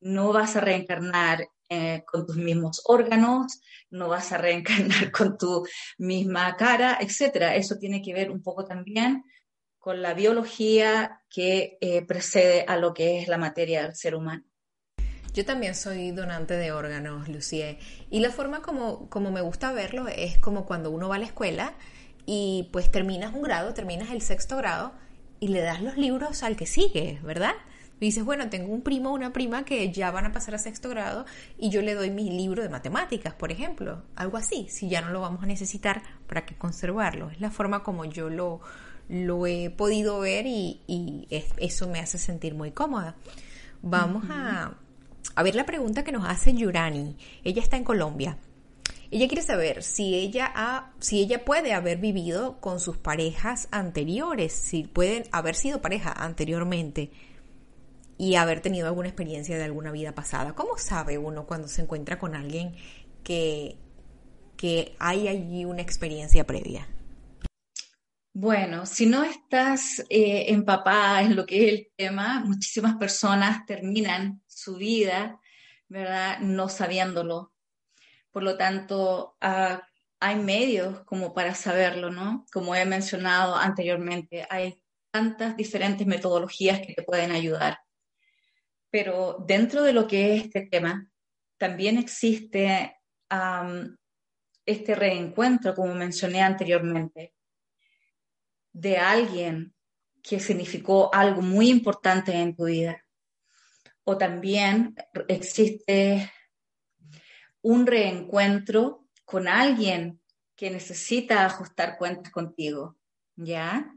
no 0.00 0.32
vas 0.32 0.56
a 0.56 0.60
reencarnar 0.60 1.48
eh, 1.68 2.02
con 2.06 2.26
tus 2.26 2.36
mismos 2.36 2.80
órganos, 2.86 3.60
no 3.90 4.08
vas 4.08 4.32
a 4.32 4.38
reencarnar 4.38 5.10
con 5.12 5.36
tu 5.36 5.66
misma 5.98 6.56
cara, 6.56 6.98
etc. 7.00 7.52
Eso 7.54 7.76
tiene 7.78 8.02
que 8.02 8.14
ver 8.14 8.30
un 8.30 8.42
poco 8.42 8.64
también 8.64 9.24
con 9.78 10.02
la 10.02 10.14
biología 10.14 11.22
que 11.30 11.78
eh, 11.80 12.04
precede 12.06 12.64
a 12.66 12.76
lo 12.76 12.94
que 12.94 13.20
es 13.20 13.28
la 13.28 13.38
materia 13.38 13.82
del 13.82 13.94
ser 13.94 14.14
humano. 14.14 14.44
Yo 15.34 15.44
también 15.44 15.74
soy 15.74 16.10
donante 16.10 16.54
de 16.54 16.72
órganos, 16.72 17.28
Lucie, 17.28 17.78
y 18.10 18.20
la 18.20 18.30
forma 18.30 18.60
como, 18.60 19.08
como 19.08 19.30
me 19.30 19.40
gusta 19.40 19.72
verlo 19.72 20.08
es 20.08 20.38
como 20.38 20.66
cuando 20.66 20.90
uno 20.90 21.08
va 21.08 21.16
a 21.16 21.18
la 21.18 21.26
escuela 21.26 21.74
y 22.26 22.68
pues 22.72 22.90
terminas 22.90 23.34
un 23.34 23.42
grado, 23.42 23.72
terminas 23.72 24.10
el 24.10 24.20
sexto 24.20 24.56
grado 24.56 24.92
y 25.38 25.48
le 25.48 25.60
das 25.60 25.80
los 25.80 25.96
libros 25.96 26.42
al 26.42 26.56
que 26.56 26.66
sigue, 26.66 27.20
¿verdad? 27.22 27.54
Dices, 28.00 28.24
bueno, 28.24 28.48
tengo 28.48 28.72
un 28.72 28.82
primo 28.82 29.10
o 29.10 29.14
una 29.14 29.32
prima 29.32 29.64
que 29.64 29.90
ya 29.92 30.10
van 30.10 30.26
a 30.26 30.32
pasar 30.32 30.54
a 30.54 30.58
sexto 30.58 30.88
grado 30.88 31.26
y 31.58 31.70
yo 31.70 31.82
le 31.82 31.94
doy 31.94 32.10
mi 32.10 32.30
libro 32.30 32.62
de 32.62 32.68
matemáticas, 32.68 33.34
por 33.34 33.50
ejemplo, 33.50 34.02
algo 34.16 34.36
así, 34.36 34.66
si 34.68 34.88
ya 34.88 35.00
no 35.00 35.10
lo 35.10 35.20
vamos 35.20 35.42
a 35.42 35.46
necesitar, 35.46 36.02
¿para 36.26 36.46
qué 36.46 36.54
conservarlo? 36.56 37.30
Es 37.30 37.40
la 37.40 37.50
forma 37.50 37.82
como 37.82 38.04
yo 38.04 38.28
lo, 38.30 38.60
lo 39.08 39.46
he 39.46 39.70
podido 39.70 40.20
ver 40.20 40.46
y, 40.46 41.26
eso 41.58 41.88
me 41.88 42.00
hace 42.00 42.18
sentir 42.18 42.54
muy 42.54 42.70
cómoda. 42.70 43.16
Vamos 43.82 44.24
a, 44.30 44.74
a 45.34 45.42
ver 45.42 45.54
la 45.54 45.66
pregunta 45.66 46.04
que 46.04 46.12
nos 46.12 46.28
hace 46.28 46.54
Yurani. 46.54 47.16
Ella 47.44 47.62
está 47.62 47.76
en 47.76 47.84
Colombia. 47.84 48.38
Ella 49.10 49.26
quiere 49.26 49.42
saber 49.42 49.82
si 49.82 50.14
ella, 50.14 50.52
ha, 50.54 50.90
si 50.98 51.20
ella 51.20 51.44
puede 51.44 51.72
haber 51.72 51.96
vivido 51.96 52.60
con 52.60 52.78
sus 52.78 52.98
parejas 52.98 53.68
anteriores, 53.70 54.52
si 54.52 54.84
pueden 54.84 55.24
haber 55.32 55.54
sido 55.54 55.80
pareja 55.80 56.12
anteriormente 56.12 57.10
y 58.18 58.34
haber 58.34 58.60
tenido 58.60 58.88
alguna 58.88 59.08
experiencia 59.08 59.56
de 59.56 59.64
alguna 59.64 59.92
vida 59.92 60.14
pasada. 60.14 60.54
¿Cómo 60.54 60.76
sabe 60.76 61.16
uno 61.16 61.46
cuando 61.46 61.68
se 61.68 61.82
encuentra 61.82 62.18
con 62.18 62.34
alguien 62.34 62.74
que, 63.22 63.78
que 64.56 64.96
hay 64.98 65.28
allí 65.28 65.64
una 65.64 65.82
experiencia 65.82 66.44
previa? 66.44 66.88
Bueno, 68.34 68.86
si 68.86 69.06
no 69.06 69.24
estás 69.24 70.00
eh, 70.10 70.46
empapada 70.48 71.22
en 71.22 71.34
lo 71.34 71.46
que 71.46 71.66
es 71.66 71.72
el 71.72 71.88
tema, 71.96 72.40
muchísimas 72.44 72.96
personas 72.96 73.64
terminan 73.66 74.42
su 74.46 74.76
vida, 74.76 75.40
¿verdad? 75.88 76.38
No 76.40 76.68
sabiéndolo. 76.68 77.52
Por 78.30 78.42
lo 78.42 78.56
tanto, 78.56 79.36
ah, 79.40 79.82
hay 80.20 80.36
medios 80.36 81.00
como 81.04 81.34
para 81.34 81.54
saberlo, 81.54 82.10
¿no? 82.10 82.46
Como 82.52 82.74
he 82.74 82.84
mencionado 82.84 83.56
anteriormente, 83.56 84.46
hay 84.50 84.82
tantas 85.10 85.56
diferentes 85.56 86.06
metodologías 86.06 86.80
que 86.80 86.94
te 86.94 87.02
pueden 87.02 87.32
ayudar. 87.32 87.78
Pero 88.90 89.44
dentro 89.46 89.82
de 89.82 89.92
lo 89.92 90.06
que 90.06 90.34
es 90.34 90.44
este 90.44 90.66
tema, 90.66 91.10
también 91.58 91.98
existe 91.98 92.96
este 94.64 94.94
reencuentro, 94.94 95.74
como 95.74 95.94
mencioné 95.94 96.40
anteriormente, 96.40 97.34
de 98.72 98.96
alguien 98.96 99.74
que 100.22 100.40
significó 100.40 101.14
algo 101.14 101.42
muy 101.42 101.68
importante 101.68 102.32
en 102.32 102.54
tu 102.54 102.64
vida. 102.66 103.04
O 104.04 104.16
también 104.16 104.94
existe 105.26 106.32
un 107.60 107.86
reencuentro 107.86 109.06
con 109.24 109.48
alguien 109.48 110.20
que 110.56 110.70
necesita 110.70 111.44
ajustar 111.44 111.98
cuentas 111.98 112.32
contigo, 112.32 112.96
¿ya? 113.36 113.94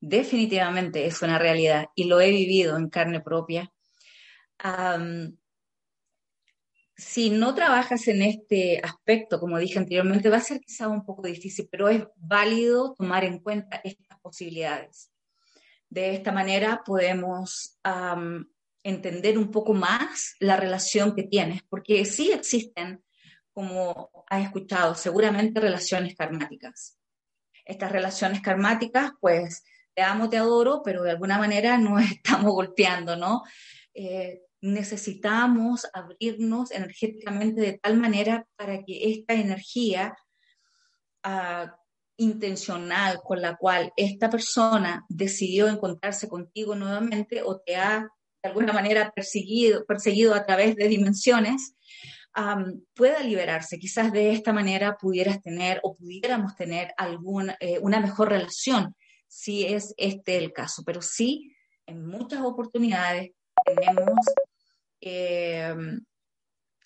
Definitivamente 0.00 1.06
es 1.06 1.22
una 1.22 1.38
realidad 1.38 1.86
y 1.94 2.04
lo 2.04 2.20
he 2.20 2.30
vivido 2.30 2.76
en 2.76 2.90
carne 2.90 3.20
propia 3.20 3.72
si 6.96 7.30
no 7.30 7.54
trabajas 7.54 8.06
en 8.08 8.22
este 8.22 8.80
aspecto, 8.82 9.40
como 9.40 9.58
dije 9.58 9.78
anteriormente, 9.78 10.28
va 10.28 10.36
a 10.36 10.40
ser 10.40 10.60
quizá 10.60 10.88
un 10.88 11.04
poco 11.04 11.22
difícil, 11.22 11.68
pero 11.70 11.88
es 11.88 12.04
válido 12.16 12.94
tomar 12.94 13.24
en 13.24 13.40
cuenta 13.40 13.80
estas 13.82 14.18
posibilidades. 14.20 15.10
De 15.88 16.14
esta 16.14 16.32
manera 16.32 16.82
podemos 16.84 17.78
entender 18.82 19.38
un 19.38 19.50
poco 19.50 19.74
más 19.74 20.34
la 20.38 20.56
relación 20.56 21.14
que 21.14 21.24
tienes, 21.24 21.62
porque 21.68 22.04
sí 22.04 22.30
existen, 22.32 23.02
como 23.52 24.24
has 24.28 24.44
escuchado, 24.44 24.94
seguramente 24.94 25.60
relaciones 25.60 26.14
karmáticas. 26.14 26.98
Estas 27.64 27.90
relaciones 27.90 28.40
karmáticas, 28.40 29.12
pues, 29.20 29.64
te 29.94 30.02
amo, 30.02 30.28
te 30.28 30.36
adoro, 30.36 30.82
pero 30.84 31.02
de 31.02 31.12
alguna 31.12 31.38
manera 31.38 31.78
nos 31.78 32.02
estamos 32.10 32.52
golpeando, 32.52 33.16
¿no? 33.16 33.42
Eh, 33.94 34.42
necesitamos 34.64 35.86
abrirnos 35.92 36.70
energéticamente 36.70 37.60
de 37.60 37.78
tal 37.78 37.98
manera 37.98 38.46
para 38.56 38.82
que 38.82 39.10
esta 39.12 39.34
energía 39.34 40.16
ah, 41.22 41.76
intencional 42.16 43.20
con 43.22 43.42
la 43.42 43.56
cual 43.56 43.92
esta 43.94 44.30
persona 44.30 45.04
decidió 45.10 45.68
encontrarse 45.68 46.28
contigo 46.28 46.74
nuevamente 46.74 47.42
o 47.42 47.60
te 47.60 47.76
ha 47.76 48.08
de 48.42 48.48
alguna 48.48 48.72
manera 48.72 49.12
perseguido, 49.14 49.84
perseguido 49.84 50.34
a 50.34 50.46
través 50.46 50.76
de 50.76 50.88
dimensiones, 50.88 51.74
pueda 52.94 53.20
liberarse. 53.20 53.78
Quizás 53.78 54.12
de 54.12 54.32
esta 54.32 54.52
manera 54.52 54.96
pudieras 54.96 55.40
tener 55.42 55.80
o 55.82 55.94
pudiéramos 55.96 56.56
tener 56.56 56.92
alguna, 56.96 57.56
eh, 57.60 57.78
una 57.80 58.00
mejor 58.00 58.30
relación, 58.30 58.94
si 59.28 59.66
es 59.66 59.94
este 59.96 60.36
el 60.36 60.52
caso. 60.52 60.82
Pero 60.84 61.00
sí, 61.00 61.54
en 61.86 62.06
muchas 62.06 62.42
oportunidades 62.42 63.30
tenemos 63.64 64.18
eh, 65.06 65.74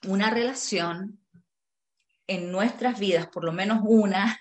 una 0.06 0.30
relación 0.30 1.20
en 2.26 2.50
nuestras 2.50 2.98
vidas, 2.98 3.28
por 3.28 3.44
lo 3.44 3.52
menos 3.52 3.80
una, 3.84 4.38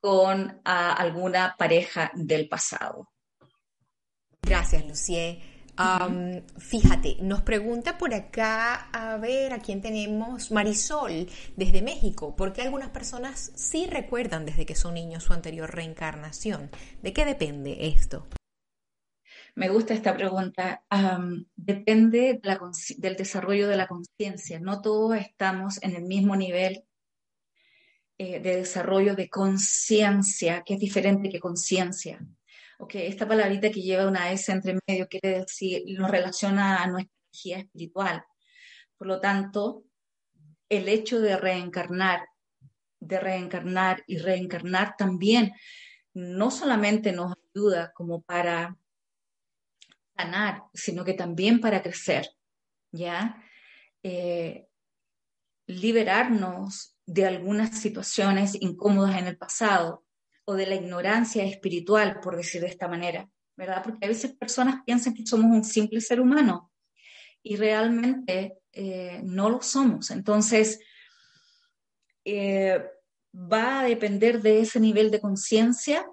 con 0.00 0.60
alguna 0.64 1.56
pareja 1.58 2.12
del 2.14 2.48
pasado. 2.48 3.10
Gracias, 4.42 4.86
Lucie. 4.86 5.42
fíjate, 6.58 7.16
nos 7.20 7.42
pregunta 7.42 7.98
por 7.98 8.14
acá, 8.14 8.90
a 8.92 9.16
ver, 9.16 9.52
a 9.52 9.58
quién 9.58 9.82
tenemos, 9.82 10.52
Marisol, 10.52 11.28
desde 11.56 11.82
México, 11.82 12.36
porque 12.36 12.62
algunas 12.62 12.90
personas 12.90 13.50
sí 13.56 13.86
recuerdan 13.86 14.46
desde 14.46 14.66
que 14.66 14.76
son 14.76 14.94
niños 14.94 15.24
su 15.24 15.32
anterior 15.32 15.74
reencarnación. 15.74 16.70
¿De 17.02 17.12
qué 17.12 17.24
depende 17.24 17.88
esto? 17.88 18.28
Me 19.56 19.68
gusta 19.68 19.94
esta 19.94 20.16
pregunta. 20.16 20.84
depende 21.54 22.40
del 22.98 23.16
desarrollo 23.16 23.68
de 23.68 23.76
la 23.76 23.86
conciencia. 23.86 24.58
No 24.58 24.80
todos 24.80 25.16
estamos 25.16 25.80
en 25.82 25.94
el 25.94 26.02
mismo 26.02 26.34
nivel 26.34 26.84
eh, 28.18 28.40
de 28.40 28.56
desarrollo 28.56 29.14
de 29.14 29.28
conciencia, 29.28 30.62
que 30.64 30.74
es 30.74 30.80
diferente 30.80 31.28
que 31.28 31.38
conciencia. 31.38 32.18
Okay, 32.78 33.06
esta 33.06 33.28
palabrita 33.28 33.70
que 33.70 33.82
lleva 33.82 34.08
una 34.08 34.32
S 34.32 34.50
entre 34.50 34.78
medio 34.86 35.06
quiere 35.08 35.40
decir, 35.40 35.82
nos 35.98 36.10
relaciona 36.10 36.82
a 36.82 36.88
nuestra 36.88 37.14
energía 37.32 37.58
espiritual. 37.58 38.24
Por 38.96 39.06
lo 39.06 39.20
tanto, 39.20 39.84
el 40.68 40.88
hecho 40.88 41.20
de 41.20 41.36
reencarnar, 41.36 42.26
de 42.98 43.20
reencarnar 43.20 44.02
y 44.08 44.18
reencarnar 44.18 44.96
también 44.96 45.52
no 46.12 46.50
solamente 46.50 47.12
nos 47.12 47.34
ayuda 47.54 47.92
como 47.94 48.22
para 48.22 48.76
sanar, 50.16 50.64
sino 50.72 51.04
que 51.04 51.14
también 51.14 51.60
para 51.60 51.82
crecer, 51.82 52.28
¿ya? 52.92 53.42
Eh, 54.02 54.66
liberarnos 55.66 56.96
de 57.06 57.26
algunas 57.26 57.78
situaciones 57.78 58.56
incómodas 58.60 59.18
en 59.18 59.26
el 59.26 59.36
pasado 59.36 60.04
o 60.44 60.54
de 60.54 60.66
la 60.66 60.74
ignorancia 60.74 61.44
espiritual, 61.44 62.20
por 62.20 62.36
decir 62.36 62.60
de 62.60 62.68
esta 62.68 62.88
manera, 62.88 63.28
¿verdad? 63.56 63.82
Porque 63.82 64.04
a 64.04 64.08
veces 64.08 64.34
personas 64.36 64.82
piensan 64.84 65.14
que 65.14 65.26
somos 65.26 65.50
un 65.50 65.64
simple 65.64 66.00
ser 66.00 66.20
humano 66.20 66.70
y 67.42 67.56
realmente 67.56 68.58
eh, 68.72 69.20
no 69.24 69.48
lo 69.48 69.62
somos. 69.62 70.10
Entonces, 70.10 70.80
eh, 72.24 72.84
va 73.34 73.80
a 73.80 73.84
depender 73.84 74.40
de 74.40 74.60
ese 74.60 74.80
nivel 74.80 75.10
de 75.10 75.20
conciencia 75.20 76.06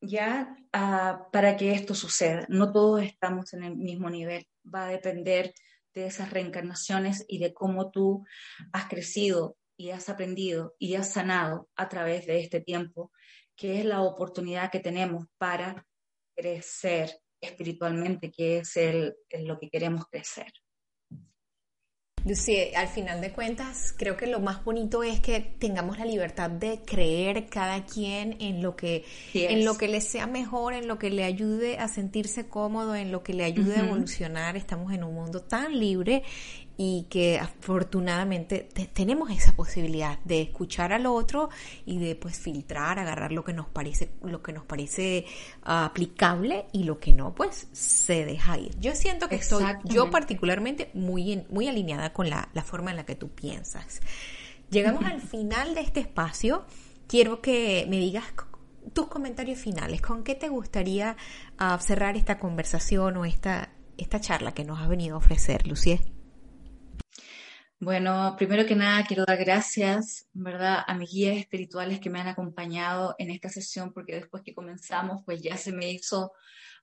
ya 0.00 0.56
ah, 0.72 1.28
para 1.32 1.56
que 1.56 1.72
esto 1.72 1.94
suceda. 1.94 2.46
No 2.48 2.72
todos 2.72 3.02
estamos 3.02 3.52
en 3.54 3.64
el 3.64 3.76
mismo 3.76 4.10
nivel. 4.10 4.46
Va 4.62 4.86
a 4.86 4.90
depender 4.90 5.54
de 5.94 6.06
esas 6.06 6.30
reencarnaciones 6.30 7.24
y 7.28 7.38
de 7.38 7.52
cómo 7.52 7.90
tú 7.90 8.24
has 8.72 8.88
crecido 8.88 9.56
y 9.76 9.90
has 9.90 10.08
aprendido 10.08 10.74
y 10.78 10.94
has 10.94 11.12
sanado 11.12 11.68
a 11.76 11.88
través 11.88 12.26
de 12.26 12.40
este 12.40 12.60
tiempo, 12.60 13.12
que 13.56 13.80
es 13.80 13.84
la 13.84 14.02
oportunidad 14.02 14.70
que 14.70 14.80
tenemos 14.80 15.26
para 15.38 15.86
crecer 16.34 17.10
espiritualmente, 17.40 18.30
que 18.30 18.58
es 18.58 18.76
el, 18.76 19.16
lo 19.40 19.58
que 19.58 19.68
queremos 19.68 20.06
crecer. 20.06 20.52
Lucy, 22.24 22.72
al 22.76 22.86
final 22.86 23.20
de 23.20 23.32
cuentas, 23.32 23.92
creo 23.96 24.16
que 24.16 24.28
lo 24.28 24.38
más 24.38 24.64
bonito 24.64 25.02
es 25.02 25.18
que 25.18 25.40
tengamos 25.40 25.98
la 25.98 26.04
libertad 26.04 26.50
de 26.50 26.80
creer 26.86 27.46
cada 27.48 27.84
quien 27.84 28.36
en 28.40 28.62
lo 28.62 28.76
que, 28.76 29.04
en 29.34 29.64
lo 29.64 29.76
que 29.76 29.88
le 29.88 30.00
sea 30.00 30.28
mejor, 30.28 30.72
en 30.72 30.86
lo 30.86 30.98
que 30.98 31.10
le 31.10 31.24
ayude 31.24 31.78
a 31.78 31.88
sentirse 31.88 32.46
cómodo, 32.46 32.94
en 32.94 33.10
lo 33.10 33.24
que 33.24 33.34
le 33.34 33.42
ayude 33.42 33.74
a 33.74 33.80
evolucionar. 33.80 34.56
Estamos 34.56 34.92
en 34.92 35.02
un 35.02 35.14
mundo 35.14 35.40
tan 35.40 35.76
libre 35.78 36.22
y 36.76 37.06
que 37.10 37.38
afortunadamente 37.38 38.68
tenemos 38.92 39.30
esa 39.30 39.52
posibilidad 39.52 40.18
de 40.24 40.42
escuchar 40.42 40.92
al 40.92 41.06
otro 41.06 41.50
y 41.84 41.98
de 41.98 42.14
pues 42.14 42.38
filtrar, 42.38 42.98
agarrar 42.98 43.32
lo 43.32 43.44
que 43.44 43.52
nos 43.52 43.68
parece, 43.68 44.10
lo 44.22 44.42
que 44.42 44.52
nos 44.52 44.64
parece 44.64 45.26
ah, 45.62 45.84
aplicable 45.86 46.66
y 46.72 46.84
lo 46.84 46.98
que 46.98 47.12
no, 47.12 47.34
pues 47.34 47.68
se 47.72 48.24
deja 48.24 48.58
ir. 48.58 48.78
Yo 48.80 48.94
siento 48.94 49.28
que 49.28 49.36
estoy, 49.36 49.64
yo 49.84 50.10
particularmente, 50.10 50.90
muy, 50.94 51.44
muy 51.50 51.68
alineada 51.68 52.12
con 52.12 52.30
la, 52.30 52.48
forma 52.64 52.90
en 52.90 52.96
la 52.96 53.04
que 53.04 53.16
tú 53.16 53.28
piensas. 53.28 54.00
Llegamos 54.70 55.04
al 55.04 55.20
final 55.20 55.74
de 55.74 55.82
este 55.82 56.00
espacio. 56.00 56.64
Quiero 57.06 57.42
que 57.42 57.86
me 57.90 57.98
digas 57.98 58.24
tus 58.94 59.08
comentarios 59.08 59.58
finales. 59.58 60.00
¿Con 60.00 60.22
qué 60.24 60.34
te 60.34 60.48
gustaría 60.48 61.16
ah, 61.58 61.78
cerrar 61.80 62.16
esta 62.16 62.38
conversación 62.38 63.16
o 63.18 63.24
esta, 63.24 63.70
esta 63.98 64.20
charla 64.20 64.52
que 64.52 64.64
nos 64.64 64.80
has 64.80 64.88
venido 64.88 65.16
a 65.16 65.18
ofrecer, 65.18 65.66
Lucía? 65.66 65.98
Bueno, 67.82 68.36
primero 68.38 68.64
que 68.64 68.76
nada 68.76 69.04
quiero 69.04 69.24
dar 69.26 69.38
gracias, 69.38 70.28
¿verdad?, 70.32 70.84
a 70.86 70.94
mis 70.94 71.10
guías 71.10 71.36
espirituales 71.36 71.98
que 71.98 72.10
me 72.10 72.20
han 72.20 72.28
acompañado 72.28 73.16
en 73.18 73.28
esta 73.32 73.48
sesión, 73.48 73.92
porque 73.92 74.14
después 74.14 74.44
que 74.44 74.54
comenzamos, 74.54 75.22
pues 75.24 75.42
ya 75.42 75.56
se 75.56 75.72
me 75.72 75.90
hizo 75.90 76.30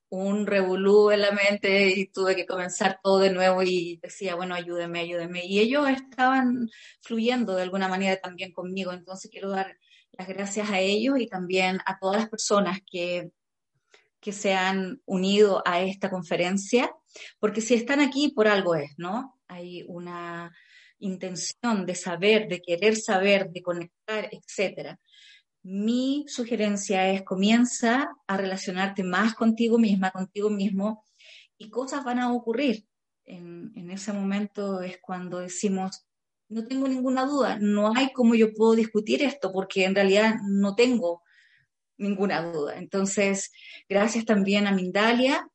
un 0.09 0.45
revolú 0.45 1.09
en 1.11 1.21
la 1.21 1.31
mente 1.31 1.87
y 1.87 2.07
tuve 2.07 2.35
que 2.35 2.45
comenzar 2.45 2.99
todo 3.01 3.19
de 3.19 3.31
nuevo 3.31 3.63
y 3.63 3.97
decía, 4.03 4.35
bueno, 4.35 4.55
ayúdeme, 4.55 4.99
ayúdeme. 4.99 5.45
Y 5.45 5.59
ellos 5.59 5.87
estaban 5.87 6.69
fluyendo 6.99 7.55
de 7.55 7.63
alguna 7.63 7.87
manera 7.87 8.17
también 8.17 8.51
conmigo, 8.51 8.91
entonces 8.91 9.31
quiero 9.31 9.51
dar 9.51 9.77
las 10.11 10.27
gracias 10.27 10.69
a 10.69 10.81
ellos 10.81 11.17
y 11.17 11.27
también 11.27 11.79
a 11.85 11.97
todas 11.97 12.19
las 12.19 12.29
personas 12.29 12.79
que, 12.85 13.31
que 14.19 14.33
se 14.33 14.53
han 14.53 15.01
unido 15.05 15.63
a 15.65 15.79
esta 15.79 16.09
conferencia, 16.09 16.93
porque 17.39 17.61
si 17.61 17.75
están 17.75 18.01
aquí 18.01 18.33
por 18.35 18.49
algo 18.49 18.75
es, 18.75 18.91
¿no? 18.97 19.39
Hay 19.47 19.85
una 19.87 20.51
intención 20.99 21.85
de 21.85 21.95
saber, 21.95 22.47
de 22.47 22.61
querer 22.61 22.95
saber, 22.95 23.49
de 23.49 23.61
conectar, 23.61 24.29
etc. 24.31 24.97
Mi 25.63 26.25
sugerencia 26.27 27.09
es 27.11 27.23
comienza 27.23 28.09
a 28.27 28.37
relacionarte 28.37 29.03
más 29.03 29.33
contigo 29.35 29.77
misma, 29.77 30.11
contigo 30.11 30.49
mismo, 30.49 31.03
y 31.57 31.69
cosas 31.69 32.03
van 32.03 32.19
a 32.19 32.31
ocurrir. 32.31 32.85
En, 33.25 33.71
en 33.75 33.91
ese 33.91 34.13
momento 34.13 34.81
es 34.81 34.97
cuando 35.01 35.39
decimos, 35.39 36.05
no 36.49 36.65
tengo 36.65 36.87
ninguna 36.87 37.25
duda, 37.25 37.59
no 37.59 37.93
hay 37.95 38.11
cómo 38.11 38.33
yo 38.33 38.53
puedo 38.53 38.73
discutir 38.73 39.21
esto, 39.21 39.51
porque 39.51 39.85
en 39.85 39.93
realidad 39.93 40.35
no 40.47 40.75
tengo 40.75 41.21
ninguna 41.99 42.41
duda. 42.41 42.77
Entonces, 42.77 43.51
gracias 43.87 44.25
también 44.25 44.65
a 44.65 44.71
Mindalia. 44.71 45.47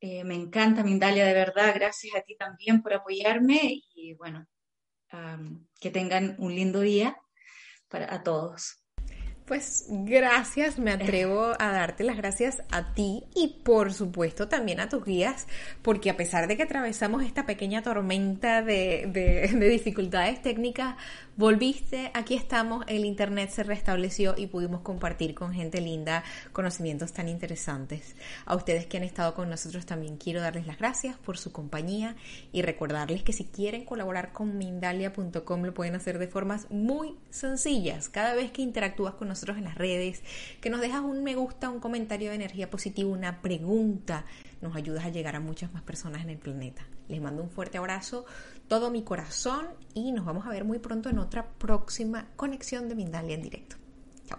Eh, 0.00 0.24
me 0.24 0.34
encanta 0.34 0.84
Mindalia 0.84 1.24
de 1.26 1.34
verdad. 1.34 1.74
Gracias 1.74 2.14
a 2.14 2.22
ti 2.22 2.36
también 2.36 2.82
por 2.82 2.94
apoyarme 2.94 3.82
y 3.94 4.14
bueno, 4.14 4.46
que 5.80 5.90
tengan 5.90 6.36
un 6.38 6.54
lindo 6.54 6.80
día 6.80 7.16
para 7.88 8.12
a 8.12 8.22
todos. 8.22 8.86
Pues 9.46 9.86
gracias, 9.88 10.78
me 10.78 10.90
atrevo 10.92 11.52
a 11.58 11.70
darte 11.70 12.02
las 12.02 12.16
gracias 12.16 12.62
a 12.72 12.94
ti 12.94 13.22
y 13.34 13.60
por 13.64 13.92
supuesto 13.92 14.48
también 14.48 14.80
a 14.80 14.88
tus 14.88 15.04
guías, 15.04 15.46
porque 15.82 16.10
a 16.10 16.16
pesar 16.16 16.48
de 16.48 16.56
que 16.56 16.64
atravesamos 16.64 17.22
esta 17.22 17.46
pequeña 17.46 17.82
tormenta 17.82 18.62
de, 18.62 19.06
de, 19.08 19.48
dificultades 19.70 20.42
técnicas, 20.42 20.96
volviste, 21.36 22.10
aquí 22.14 22.34
estamos, 22.34 22.84
el 22.88 23.04
Internet 23.04 23.50
se 23.50 23.62
restableció 23.62 24.34
y 24.36 24.46
pudimos 24.46 24.80
compartir 24.80 25.34
con 25.34 25.52
gente 25.52 25.80
linda 25.80 26.24
conocimientos 26.52 27.12
tan 27.12 27.28
interesantes. 27.28 28.16
A 28.46 28.56
ustedes 28.56 28.86
que 28.86 28.96
han 28.96 29.02
estado 29.02 29.34
con 29.34 29.50
nosotros 29.50 29.84
también 29.84 30.16
quiero 30.16 30.40
darles 30.40 30.66
las 30.66 30.78
gracias 30.78 31.16
por 31.18 31.36
su 31.36 31.52
compañía 31.52 32.16
y 32.52 32.62
recordarles 32.62 33.22
que 33.22 33.34
si 33.34 33.44
quieren 33.44 33.84
colaborar 33.84 34.32
con 34.32 34.56
Mindalia.com 34.56 35.62
lo 35.62 35.74
pueden 35.74 35.94
hacer 35.94 36.18
de 36.18 36.28
formas 36.28 36.70
muy 36.70 37.16
sencillas. 37.28 38.08
Cada 38.08 38.34
vez 38.34 38.50
que 38.50 38.62
interactúas 38.62 39.14
con 39.14 39.28
nosotros, 39.28 39.58
en 39.58 39.64
las 39.64 39.76
redes, 39.76 40.22
que 40.60 40.70
nos 40.70 40.80
dejas 40.80 41.02
un 41.02 41.22
me 41.22 41.34
gusta, 41.34 41.68
un 41.68 41.80
comentario 41.80 42.30
de 42.30 42.36
energía 42.36 42.70
positiva, 42.70 43.10
una 43.10 43.42
pregunta, 43.42 44.24
nos 44.60 44.74
ayudas 44.76 45.04
a 45.04 45.10
llegar 45.10 45.36
a 45.36 45.40
muchas 45.40 45.72
más 45.72 45.82
personas 45.82 46.22
en 46.22 46.30
el 46.30 46.38
planeta. 46.38 46.86
Les 47.08 47.20
mando 47.20 47.42
un 47.42 47.50
fuerte 47.50 47.78
abrazo, 47.78 48.24
todo 48.68 48.90
mi 48.90 49.02
corazón 49.02 49.66
y 49.94 50.12
nos 50.12 50.24
vamos 50.24 50.46
a 50.46 50.50
ver 50.50 50.64
muy 50.64 50.78
pronto 50.78 51.08
en 51.08 51.18
otra 51.18 51.46
próxima 51.46 52.28
conexión 52.36 52.88
de 52.88 52.94
Mindalia 52.94 53.34
en 53.34 53.42
directo. 53.42 53.76
Chao. 54.26 54.38